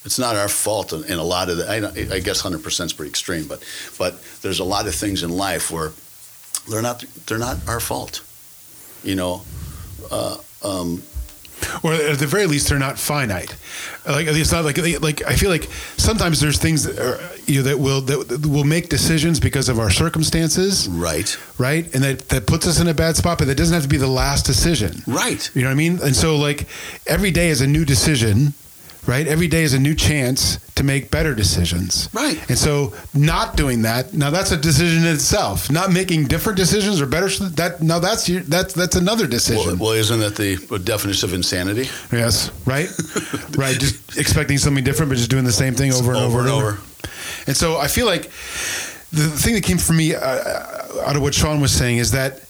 [0.05, 1.68] It's not our fault in, a lot of the.
[1.68, 3.62] I, I guess 100 percent is pretty extreme, but
[3.99, 5.91] but there's a lot of things in life where
[6.70, 8.22] they're not they're not our fault.
[9.03, 9.43] You know,
[10.11, 11.03] uh, um,
[11.82, 13.54] or at the very least they're not finite.
[14.06, 17.62] Like it's not like like i feel like sometimes there's things that are, you know
[17.62, 20.88] that will that will make decisions because of our circumstances.
[20.88, 21.92] Right, right?
[21.94, 23.96] And that that puts us in a bad spot but that doesn't have to be
[23.96, 25.02] the last decision.
[25.06, 26.00] Right, you know what i mean?
[26.02, 26.66] And so like
[27.06, 28.54] every day is a new decision
[29.09, 32.38] right every day is a new chance to make better decisions Right.
[32.48, 37.00] and so not doing that now that's a decision in itself not making different decisions
[37.00, 40.56] or better that now that's your that's that's another decision Well, well, isn't that the
[40.84, 41.88] definition of insanity?
[42.12, 42.88] Yes, right,
[43.56, 43.78] right.
[43.78, 46.48] Just expecting something different, but just doing the same thing over and over, over and
[46.48, 46.66] over.
[46.68, 46.78] over.
[47.46, 48.24] And so I feel like
[49.12, 52.40] the thing that came from me uh, out of what Sean was saying is that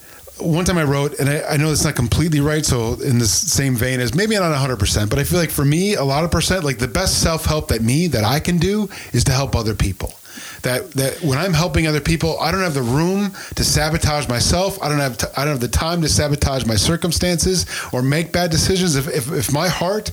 [0.40, 2.64] one time I wrote, and I, I know it's not completely right.
[2.64, 5.64] So in this same vein as maybe not hundred percent, but I feel like for
[5.64, 8.58] me, a lot of percent, like the best self help that me that I can
[8.58, 10.17] do is to help other people.
[10.62, 14.80] That that when I'm helping other people, I don't have the room to sabotage myself.
[14.82, 18.32] I don't have t- I don't have the time to sabotage my circumstances or make
[18.32, 18.96] bad decisions.
[18.96, 20.10] If, if, if my heart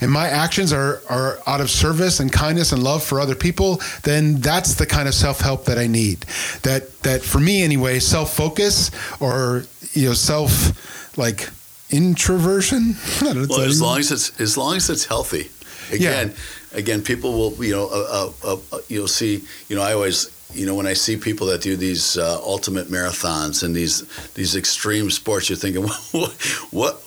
[0.00, 3.80] and my actions are are out of service and kindness and love for other people,
[4.04, 6.20] then that's the kind of self help that I need.
[6.62, 8.90] That that for me anyway, self focus
[9.20, 11.48] or you know self like
[11.90, 12.96] introversion.
[13.20, 15.50] I don't know, Well, as long as it's as long as it's healthy.
[15.92, 16.34] Again,
[16.74, 20.66] again, people will you know uh, uh, uh, you'll see you know I always you
[20.66, 25.10] know when I see people that do these uh, ultimate marathons and these these extreme
[25.10, 26.32] sports, you're thinking what
[26.70, 27.02] what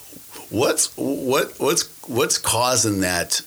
[0.50, 3.42] what's what what's what's causing that.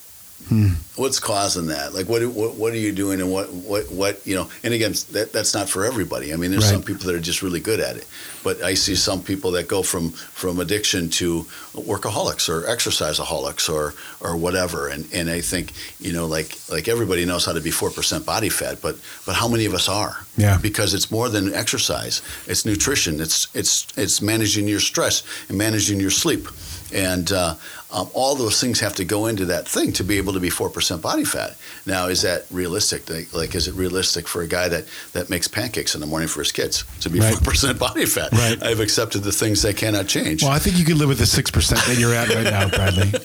[0.97, 1.95] What's causing that?
[1.95, 4.49] Like, what, what what are you doing, and what what what you know?
[4.65, 6.33] And again, that that's not for everybody.
[6.33, 6.73] I mean, there's Right.
[6.73, 8.07] some people that are just really good at it,
[8.43, 13.95] but I see some people that go from from addiction to workaholics or exerciseaholics or
[14.21, 14.89] or whatever.
[14.89, 18.27] And and I think you know, like like everybody knows how to be four percent
[18.27, 18.97] body fat, but
[19.27, 20.17] but how many of us are?
[20.37, 20.59] Yeah.
[20.61, 22.23] Because it's more than exercise.
[22.47, 23.21] It's nutrition.
[23.21, 26.49] It's it's it's managing your stress and managing your sleep,
[26.93, 27.55] and uh,
[27.91, 30.51] um, all those things have to go into that thing to be able to be
[30.51, 31.57] four percent body fat.
[31.86, 33.09] Now, is that realistic?
[33.09, 36.28] Like, like, is it realistic for a guy that that makes pancakes in the morning
[36.28, 37.32] for his kids to be Right.
[37.34, 38.30] four percent body fat?
[38.32, 38.62] Right.
[38.62, 40.43] I've accepted the things that cannot change.
[40.43, 42.68] Well, I think you can live with the six percent that you're at right now,
[42.68, 43.12] Bradley.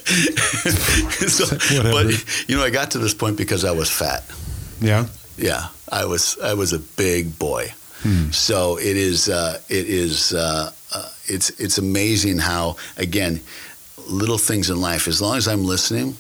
[1.28, 1.58] So-
[1.92, 4.24] but you know, I got to this point because I was fat.
[4.82, 5.08] Yeah.
[5.38, 7.74] Yeah, I was I was a big boy.
[8.04, 8.32] Hmm.
[8.32, 13.40] So it is uh, it is uh, uh, it's it's amazing how again
[14.08, 15.08] little things in life.
[15.08, 16.18] As long as I'm listening,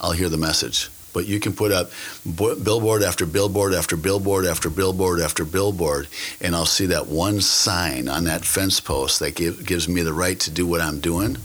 [0.00, 0.90] I'll hear the message.
[1.12, 1.90] But you can put up
[2.36, 6.08] billboard after billboard after billboard after billboard after billboard,
[6.40, 10.12] and I'll see that one sign on that fence post that give, gives me the
[10.12, 11.36] right to do what I'm doing.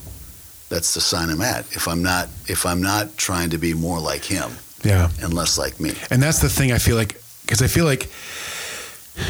[0.69, 1.65] That's the sign I'm at.
[1.75, 4.51] If I'm not if I'm not trying to be more like him
[4.83, 5.09] Yeah.
[5.21, 5.93] and less like me.
[6.09, 8.09] And that's the thing I feel like, because I feel like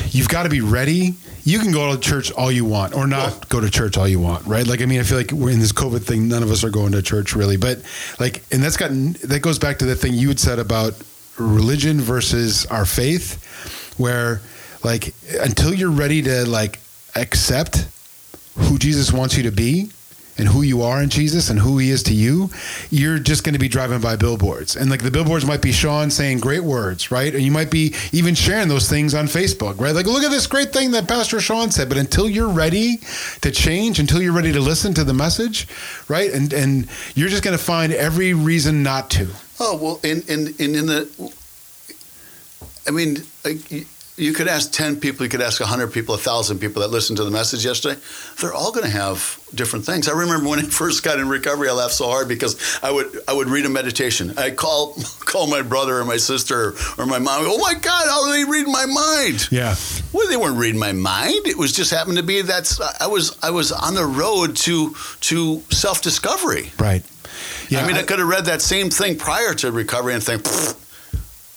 [0.10, 1.16] you've got to be ready.
[1.44, 4.20] You can go to church all you want or not go to church all you
[4.20, 4.68] want, right?
[4.68, 6.28] Like, I mean, I feel like we're in this COVID thing.
[6.28, 7.80] None of us are going to church really, but
[8.20, 10.94] like, and that's gotten, that goes back to the thing you had said about
[11.38, 14.42] religion versus our faith, where
[14.84, 16.80] like, until you're ready to like
[17.16, 17.88] accept
[18.56, 19.90] who Jesus wants you to be,
[20.40, 22.50] and who you are in Jesus and who he is to you,
[22.90, 24.76] you're just going to be driving by billboards.
[24.76, 27.34] And like the billboards might be Sean saying great words, right?
[27.34, 29.94] And you might be even sharing those things on Facebook, right?
[29.94, 31.90] Like, look at this great thing that Pastor Sean said.
[31.90, 32.98] But until you're ready
[33.42, 35.68] to change, until you're ready to listen to the message,
[36.08, 36.32] right?
[36.32, 39.30] And and you're just going to find every reason not to.
[39.60, 41.34] Oh well, in in in, in the,
[42.88, 43.60] I mean, like,
[44.20, 47.18] you, could ask ten people, you could ask hundred people, a thousand people that listened
[47.18, 48.00] to the message yesterday.
[48.40, 50.08] They're all going to have different things.
[50.08, 53.22] I remember when I first got in recovery, I laughed so hard because I would
[53.28, 54.38] I would read a meditation.
[54.38, 57.46] I call call my brother or my sister or my mom.
[57.46, 59.48] Oh my God, how are they reading my mind?
[59.52, 59.76] Yeah.
[60.14, 61.48] Well, they weren't reading my mind.
[61.48, 64.96] It was just happened to be that's I was I was on the road to
[65.22, 66.72] to self discovery.
[66.78, 67.04] Right.
[67.70, 67.84] Yeah.
[67.84, 70.89] I mean, I, could have read that same thing prior to recovery and think, "Pfft."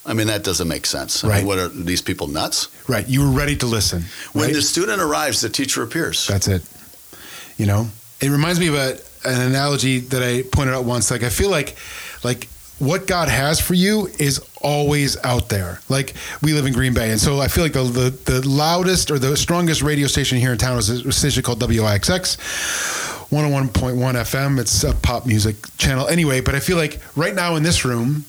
[0.04, 1.22] I mean, that doesn't make sense.
[1.22, 1.46] I mean, Right.
[1.46, 2.68] what are these people nuts?
[2.88, 3.06] right.
[3.08, 4.04] You were ready to listen.
[4.32, 4.54] When right?
[4.54, 6.26] the student arrives, the teacher appears.
[6.26, 6.62] That's it.
[7.56, 7.88] You know,
[8.20, 11.10] it reminds me of a, an analogy that I pointed out once.
[11.10, 11.76] Like, I feel like,
[12.24, 12.48] like
[12.78, 15.78] what God has for you is always out there.
[15.88, 19.10] Like we live in Green Bay, and so I feel like the the, the loudest
[19.12, 22.36] or the strongest radio station here in town is a station called WIXX.
[23.30, 23.70] 101.1
[24.14, 24.58] FM.
[24.58, 26.06] It's a pop music channel.
[26.08, 28.24] Anyway, but I feel like right now in this room,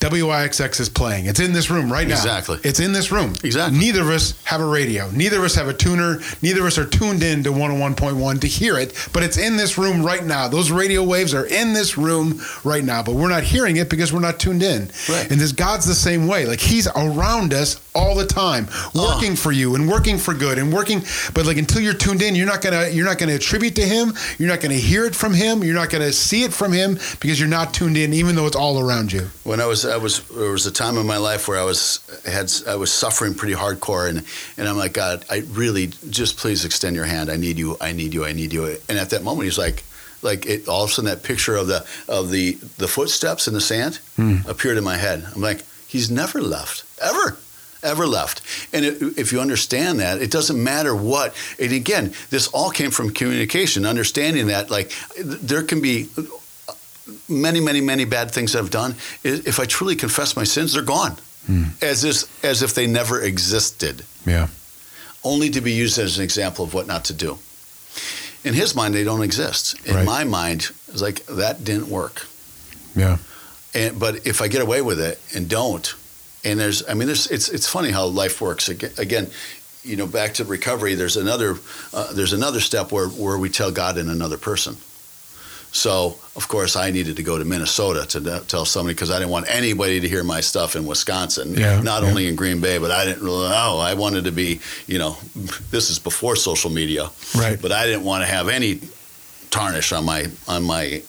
[0.00, 1.26] WIXX is playing.
[1.26, 2.14] It's in this room right now.
[2.14, 2.58] Exactly.
[2.64, 3.34] It's in this room.
[3.44, 3.78] Exactly.
[3.78, 5.10] Neither of us have a radio.
[5.10, 6.20] Neither of us have a tuner.
[6.40, 9.76] Neither of us are tuned in to 101.1 to hear it, but it's in this
[9.76, 10.48] room right now.
[10.48, 14.12] Those radio waves are in this room right now, but we're not hearing it because
[14.12, 14.90] we're not tuned in.
[15.08, 15.30] Right.
[15.30, 16.46] And this God's the same way.
[16.46, 20.72] Like he's around us all the time, working for you and working for good and
[20.72, 21.02] working
[21.34, 23.86] but like until you're tuned in, you're not going to you're not to attribute to
[23.86, 26.52] him, you're not going to hear it from him, you're not going to see it
[26.52, 29.28] from him because you're not tuned in even though it's all around you.
[29.44, 32.00] When I was, I was, there was a time in my life where I was
[32.24, 34.24] had, I was suffering pretty hardcore, and
[34.56, 37.30] and I'm like, God, I really just please extend your hand.
[37.30, 37.76] I need you.
[37.80, 38.24] I need you.
[38.24, 38.78] I need you.
[38.88, 39.84] And at that moment, he's like,
[40.22, 43.54] like it, all of a sudden, that picture of the of the the footsteps in
[43.54, 44.38] the sand hmm.
[44.46, 45.26] appeared in my head.
[45.34, 47.36] I'm like, he's never left, ever.
[47.82, 48.42] Ever left,
[48.74, 51.34] and it, if you understand that, it doesn't matter what.
[51.58, 56.22] And again, this all came from communication, understanding that like there can be uh,
[57.28, 58.96] many, many, many bad things I've done.
[59.24, 61.16] If I truly confess my sins, they're gone.
[61.46, 61.64] Hmm.
[61.80, 64.48] as if, as if they never existed, Yeah.
[65.24, 67.38] only to be used as an example of what not to do.
[68.44, 69.74] In his mind, they don't exist.
[69.86, 70.04] In Right.
[70.04, 72.26] my mind, it's like that didn't work.
[72.94, 73.16] Yeah.
[73.72, 75.94] And but if I get away with it and don't,
[76.44, 78.68] and there's, I mean, there's, it's it's funny how life works.
[78.68, 79.30] Again,
[79.82, 80.94] you know, back to recovery.
[80.94, 81.56] There's another,
[81.92, 84.76] uh, there's another step where where we tell God in another person.
[85.72, 89.30] So of course I needed to go to Minnesota to tell somebody because I didn't
[89.30, 91.54] want anybody to hear my stuff in Wisconsin.
[91.54, 92.08] Yeah, Not yeah.
[92.08, 93.78] only in Green Bay, but I didn't really know.
[93.78, 95.16] I wanted to be, you know,
[95.70, 97.60] this is before social media, Right.
[97.62, 98.80] but I didn't want to have any
[99.50, 101.02] tarnish on my on my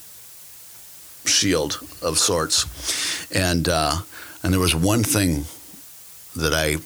[1.26, 2.66] shield of sorts.
[3.32, 3.98] And uh,
[4.44, 5.46] and there was one thing
[6.36, 6.78] that I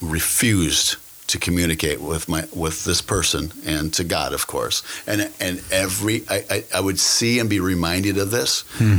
[0.00, 0.96] refused
[1.28, 4.82] to communicate with my with this person and to God, of course.
[5.06, 8.98] And and every I, I, I would see and be reminded of this hmm.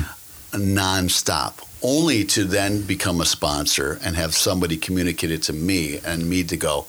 [0.52, 1.66] nonstop.
[1.82, 6.44] Only to then become a sponsor and have somebody communicate it to me and me
[6.44, 6.88] to go,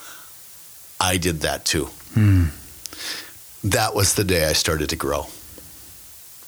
[1.01, 1.85] I did that too
[2.15, 2.47] hmm.
[3.63, 5.29] that was the day I started to grow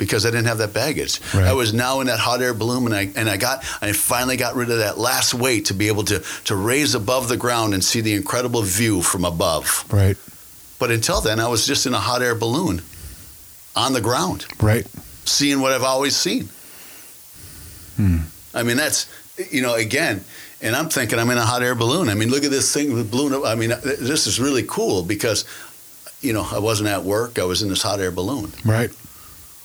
[0.02, 1.20] because I didn't have that baggage.
[1.32, 1.44] Right.
[1.46, 4.36] I was now in that hot air balloon, and I and I got I finally
[4.36, 7.72] got rid of that last weight to be able to to raise above the ground
[7.74, 9.84] and see the incredible view from above.
[9.92, 10.16] Right.
[10.80, 12.82] But until then, I was just in a hot air balloon
[13.76, 14.84] on the ground, Right.
[15.24, 16.48] seeing what I've always seen.
[17.96, 18.18] Hmm.
[18.54, 19.06] I mean, that's
[19.50, 20.24] you know again.
[20.60, 22.08] And I'm thinking I'm in a hot air balloon.
[22.08, 23.44] I mean, look at this thing, the balloon.
[23.44, 25.44] I mean, this is really cool because,
[26.20, 27.40] you know, I wasn't at work.
[27.40, 28.52] I was in this hot air balloon.
[28.64, 28.90] Right.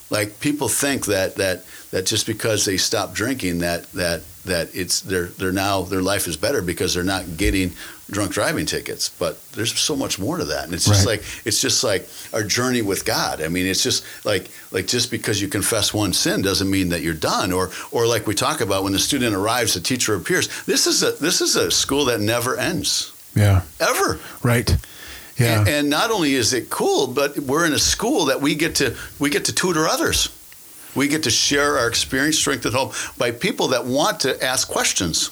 [0.09, 5.01] Like people think that that that just because they stop drinking that that that it's
[5.01, 7.73] they're they're now their life is better because they're not getting
[8.09, 9.09] drunk driving tickets.
[9.09, 11.19] But there's so much more to that, and it's just Right.
[11.19, 13.41] like it's just like our journey with God.
[13.41, 17.01] I mean, it's just like like just because you confess one sin doesn't mean that
[17.01, 17.51] you're done.
[17.51, 20.47] Or or like we talk about when the student arrives, the teacher appears.
[20.65, 23.63] This is a this is a school that never ends Yeah.
[23.81, 24.19] ever.
[24.41, 24.73] Right.
[25.37, 25.59] Yeah.
[25.59, 28.75] And, and not only is it cool, but we're in a school that we get
[28.75, 30.29] to we get to tutor others.
[30.95, 34.67] We get to share our experience, strength, and hope by people that want to ask
[34.67, 35.29] questions.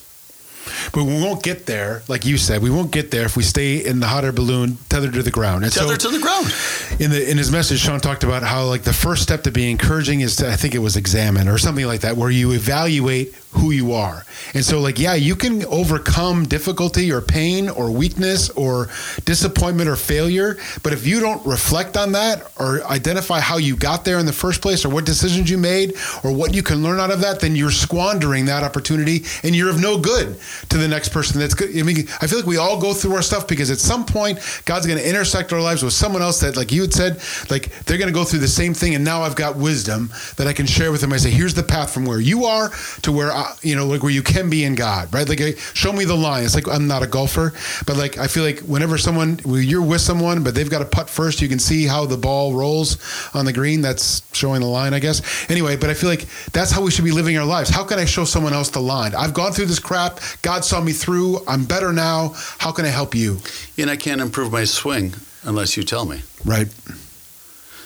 [0.94, 3.86] But we won't get there, like you said, we won't get there if we stay
[3.86, 5.64] in the hot air balloon tethered to the ground.
[5.64, 6.54] And Tether so to the ground.
[7.00, 9.70] in the in his message, Sean talked about how like the first step to be
[9.70, 13.34] encouraging is to I think it was examine or something like that, where you evaluate
[13.52, 14.26] who you are.
[14.54, 18.90] And so like yeah, you can overcome difficulty or pain or weakness or
[19.24, 24.06] disappointment or failure, but if you don't reflect on that or identify how you got
[24.06, 27.00] there in the first place or what decisions you made or what you can learn
[27.00, 30.38] out of that, then you're squandering that opportunity and you're of no good
[30.70, 31.78] to the next person that's good.
[31.78, 34.40] I mean, I feel like we all go through our stuff because at some point
[34.66, 37.70] God's going to intersect our lives with someone else that, like you had said, like
[37.86, 38.96] they're going to go through the same thing.
[38.96, 41.14] And now I've got wisdom that I can share with them.
[41.14, 42.70] I say, here's the path from where you are
[43.02, 45.28] to where, I, you know, like where you can be in God, right?
[45.28, 45.40] Like,
[45.74, 46.44] show me the line.
[46.44, 47.54] It's like, I'm not a golfer,
[47.86, 50.86] but like, I feel like whenever someone, when you're with someone, but they've got to
[50.86, 52.98] putt first, you can see how the ball rolls
[53.34, 53.82] on the green.
[53.82, 55.50] That's showing the line, I guess.
[55.50, 57.70] Anyway, but I feel like that's how we should be living our lives.
[57.70, 59.14] How can I show someone else the line?
[59.16, 60.20] I've gone through this crap.
[60.46, 61.40] God saw me through.
[61.48, 62.36] I'm better now.
[62.60, 63.40] How can I help you?
[63.80, 66.22] And I can't improve my swing unless you tell me.
[66.46, 66.68] Right.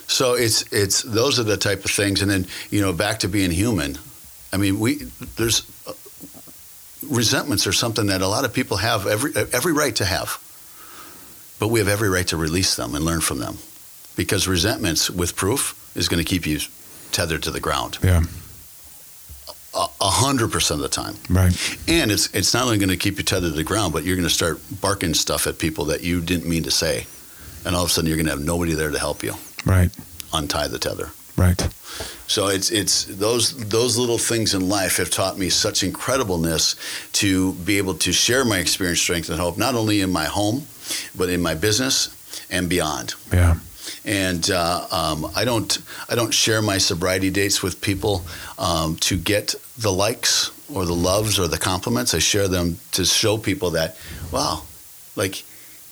[0.08, 3.28] So it's it's those are the type of things, and then you know back to
[3.30, 3.98] being human.
[4.52, 4.96] I mean, we
[5.38, 5.94] there's uh,
[7.08, 10.38] resentments are something that a lot of people have every every right to have,
[11.60, 13.58] but we have every right to release them and learn from them,
[14.16, 16.60] because resentments with proof is going to keep you
[17.12, 18.24] tethered to the ground Yeah.
[19.74, 21.16] Hundred percent of the time.
[21.30, 21.54] Right.
[21.88, 24.16] And it's it's not only going to keep you tethered to the ground, but you're
[24.16, 27.06] going to start barking stuff at people that you didn't mean to say,
[27.66, 29.34] and all of a sudden you're going to have nobody there to help you
[29.66, 29.92] Right.
[30.34, 31.12] untie the tether.
[31.38, 31.62] Right.
[32.28, 36.76] So it's it's those those little things in life have taught me such incredibleness
[37.14, 40.66] to be able to share my experience, strength, and hope, not only in my home,
[41.16, 42.10] but in my business
[42.52, 43.16] and beyond.
[43.34, 43.56] Yeah.
[44.06, 45.78] And uh, um, I don't
[46.10, 48.24] I don't share my sobriety dates with people
[48.58, 52.14] um, to get the likes or the loves or the compliments.
[52.14, 53.96] I share them to show people that
[54.32, 54.64] wow,
[55.16, 55.44] like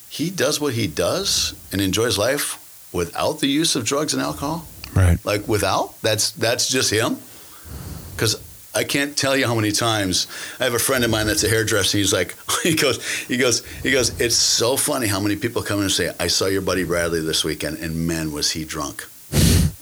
[0.10, 2.58] he does what he does and enjoys life
[2.94, 5.20] without the use of drugs and alcohol Right.
[5.26, 7.18] like without that's that's just him
[8.16, 8.36] because
[8.78, 10.28] i can't tell you how many times
[10.60, 12.98] i have a friend of mine that's a hairdresser he's like he goes
[13.32, 16.28] he goes he goes it's so funny how many people come in and say i
[16.28, 18.98] saw your buddy bradley this weekend and man was he drunk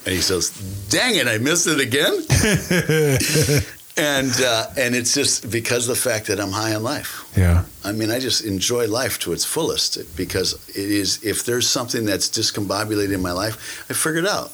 [0.05, 0.51] and he says
[0.89, 2.13] dang it i missed it again
[3.97, 7.63] and uh, and it's just because of the fact that i'm high on life Yeah.
[7.83, 11.23] I mean, I just enjoy life to its fullest because it is.
[11.23, 13.55] If there's something that's discombobulated in my life,
[13.89, 14.51] I figure it out.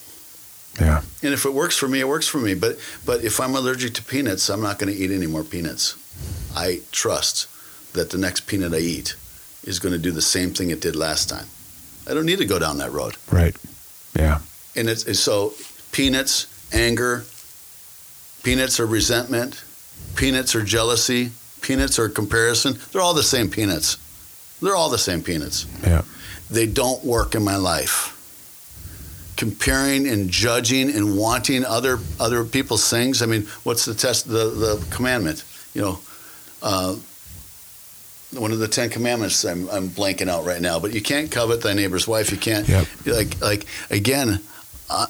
[0.79, 1.01] Yeah.
[1.21, 2.53] And if it works for me, it works for me.
[2.53, 5.95] But but if I'm allergic to peanuts, I'm not going to eat any more peanuts.
[6.55, 7.47] I trust
[7.93, 9.15] that the next peanut I eat
[9.63, 11.47] is going to do the same thing it did last time.
[12.07, 13.15] I don't need to go down that road.
[13.31, 13.55] Right.
[14.17, 14.39] Yeah.
[14.75, 15.53] And it's, it's so
[15.91, 17.25] peanuts, anger,
[18.43, 19.63] peanuts are resentment,
[20.15, 22.77] peanuts are jealousy, peanuts are comparison.
[22.91, 23.97] They're all the same peanuts.
[24.61, 25.65] They're all the same peanuts.
[25.83, 26.03] Yeah.
[26.49, 28.17] They don't work in my life.
[29.37, 33.21] Comparing and judging and wanting other other people's things.
[33.21, 34.27] I mean, what's the test?
[34.27, 35.43] The the commandment.
[35.73, 35.99] You know,
[36.61, 36.95] uh,
[38.33, 39.43] one of the Ten Commandments.
[39.43, 42.31] I'm, I'm blanking out right now, but you can't covet thy neighbor's wife.
[42.31, 42.67] You can't.
[42.67, 42.87] Yep.
[43.05, 44.41] Like like again,
[44.89, 45.07] uh,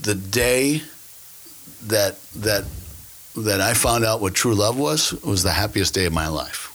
[0.00, 0.82] the day
[1.86, 2.64] that that
[3.36, 6.72] that I found out what true love was was the happiest day of my life.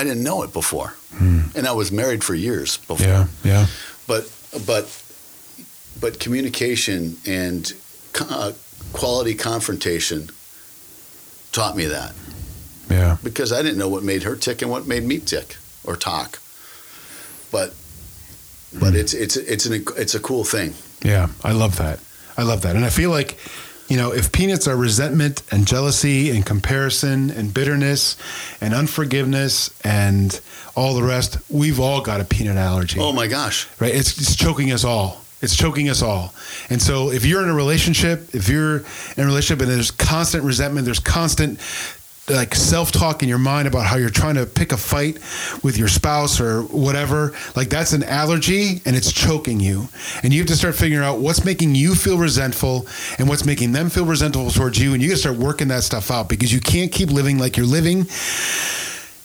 [0.00, 0.94] I didn't know it before,
[1.56, 2.96] and I was married for years before.
[3.24, 3.48] Hmm.
[3.48, 3.52] Yeah.
[3.52, 3.66] Yeah.
[4.06, 4.30] But
[4.66, 4.84] but
[6.00, 7.72] but communication and
[8.20, 8.52] uh,
[8.92, 10.28] quality confrontation
[11.52, 12.12] taught me that
[12.90, 13.16] Yeah.
[13.22, 16.38] because I didn't know what made her tick and what made me tick or talk.
[17.50, 17.72] But
[18.78, 20.74] but it's it's it's an it's a cool thing.
[21.02, 21.98] Yeah, I love that.
[22.38, 22.76] I love that.
[22.76, 23.38] And I feel like,
[23.88, 28.16] you know, if peanuts are resentment and jealousy and comparison and bitterness
[28.60, 30.40] and unforgiveness and
[30.74, 32.98] all the rest, we've all got a peanut allergy.
[33.00, 33.68] Oh my gosh.
[33.80, 33.94] right?
[33.94, 35.22] It's, it's choking us all.
[35.42, 36.34] It's choking us all.
[36.70, 40.44] And so if you're in a relationship, if you're in a relationship and there's constant
[40.44, 41.60] resentment, there's constant
[42.28, 45.16] like self-talk in your mind about how you're trying to pick a fight
[45.62, 49.88] with your spouse or whatever like that's an allergy and it's choking you.
[50.22, 52.86] And you have to start figuring out what's making you feel resentful
[53.18, 54.94] and what's making them feel resentful towards you.
[54.94, 57.56] And you got to start working that stuff out because you can't keep living like
[57.56, 58.06] you're living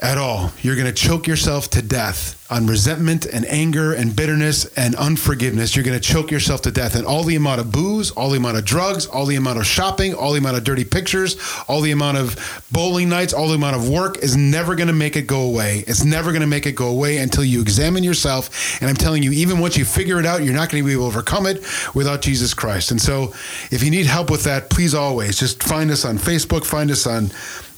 [0.02, 0.52] at all.
[0.62, 5.76] You're going to choke yourself to death on resentment and anger and bitterness and unforgiveness.
[5.76, 6.96] You're going to choke yourself to death.
[6.96, 9.66] And all the amount of booze, all the amount of drugs, all the amount of
[9.66, 11.38] shopping, all the amount of dirty pictures,
[11.68, 14.94] all the amount of bowling nights, all the amount of work is never going to
[14.94, 15.84] make it go away.
[15.88, 18.82] It's never going to make it go away until you examine yourself.
[18.82, 20.94] And I'm telling you, even once you figure it out, you're not going to be
[20.94, 22.90] able to overcome it without Jesus Christ.
[22.90, 23.34] And so
[23.70, 27.06] if you need help with that, please always just find us on Facebook, find us
[27.06, 27.30] on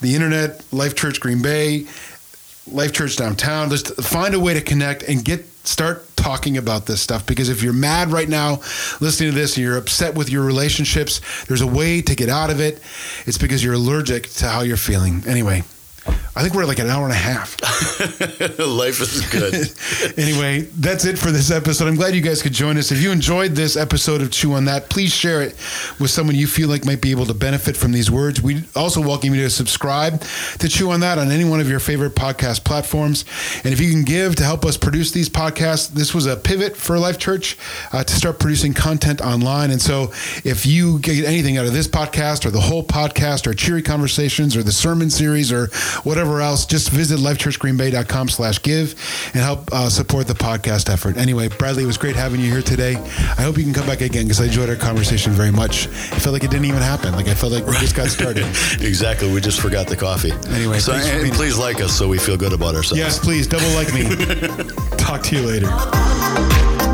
[0.02, 1.86] the internet, Life Church Green Bay.
[2.72, 3.70] Life Church downtown.
[3.70, 7.64] Just find a way to connect and get start talking about this stuff because if
[7.64, 8.60] you're mad right now
[9.00, 12.50] listening to this and you're upset with your relationships, there's a way to get out
[12.50, 12.82] of it.
[13.26, 15.24] It's because you're allergic to how you're feeling.
[15.26, 15.64] Anyway,
[16.36, 17.62] I think we're at like an hour and a half.
[18.60, 20.18] Life is good.
[20.20, 21.88] anyway, that's it for this episode.
[21.88, 22.92] I'm glad you guys could join us.
[22.92, 25.52] If you enjoyed this episode of Chew on That, please share it
[26.00, 28.42] with someone you feel like might be able to benefit from these words.
[28.42, 30.22] We also welcome you to subscribe
[30.58, 33.26] to Chew on That on any one of your favorite podcast platforms.
[33.64, 36.76] And if you can give to help us produce these podcasts, this was a pivot
[36.76, 37.60] for Life Church
[37.92, 39.70] uh, to start producing content online.
[39.70, 40.12] And so
[40.44, 44.58] if you get anything out of this podcast or the whole podcast or Cheery Conversations
[44.58, 45.68] or the sermon series or
[46.02, 48.96] whatever else, just visit lifechurchgreenbay.com slash give
[49.34, 51.18] and help uh, support the podcast effort.
[51.18, 52.96] Anyway, Bradley, it was great having you here today.
[52.96, 55.88] I hope you can come back again because I enjoyed our conversation very much.
[55.88, 57.14] I felt like it didn't even happen.
[57.14, 58.46] Like I felt like we just got started.
[58.80, 59.32] exactly.
[59.32, 60.32] We just forgot the coffee.
[60.50, 63.00] Anyway, so thanks for and please like us so we feel good about ourselves.
[63.00, 64.04] yes, please, double like me.
[64.98, 66.93] Talk to you later.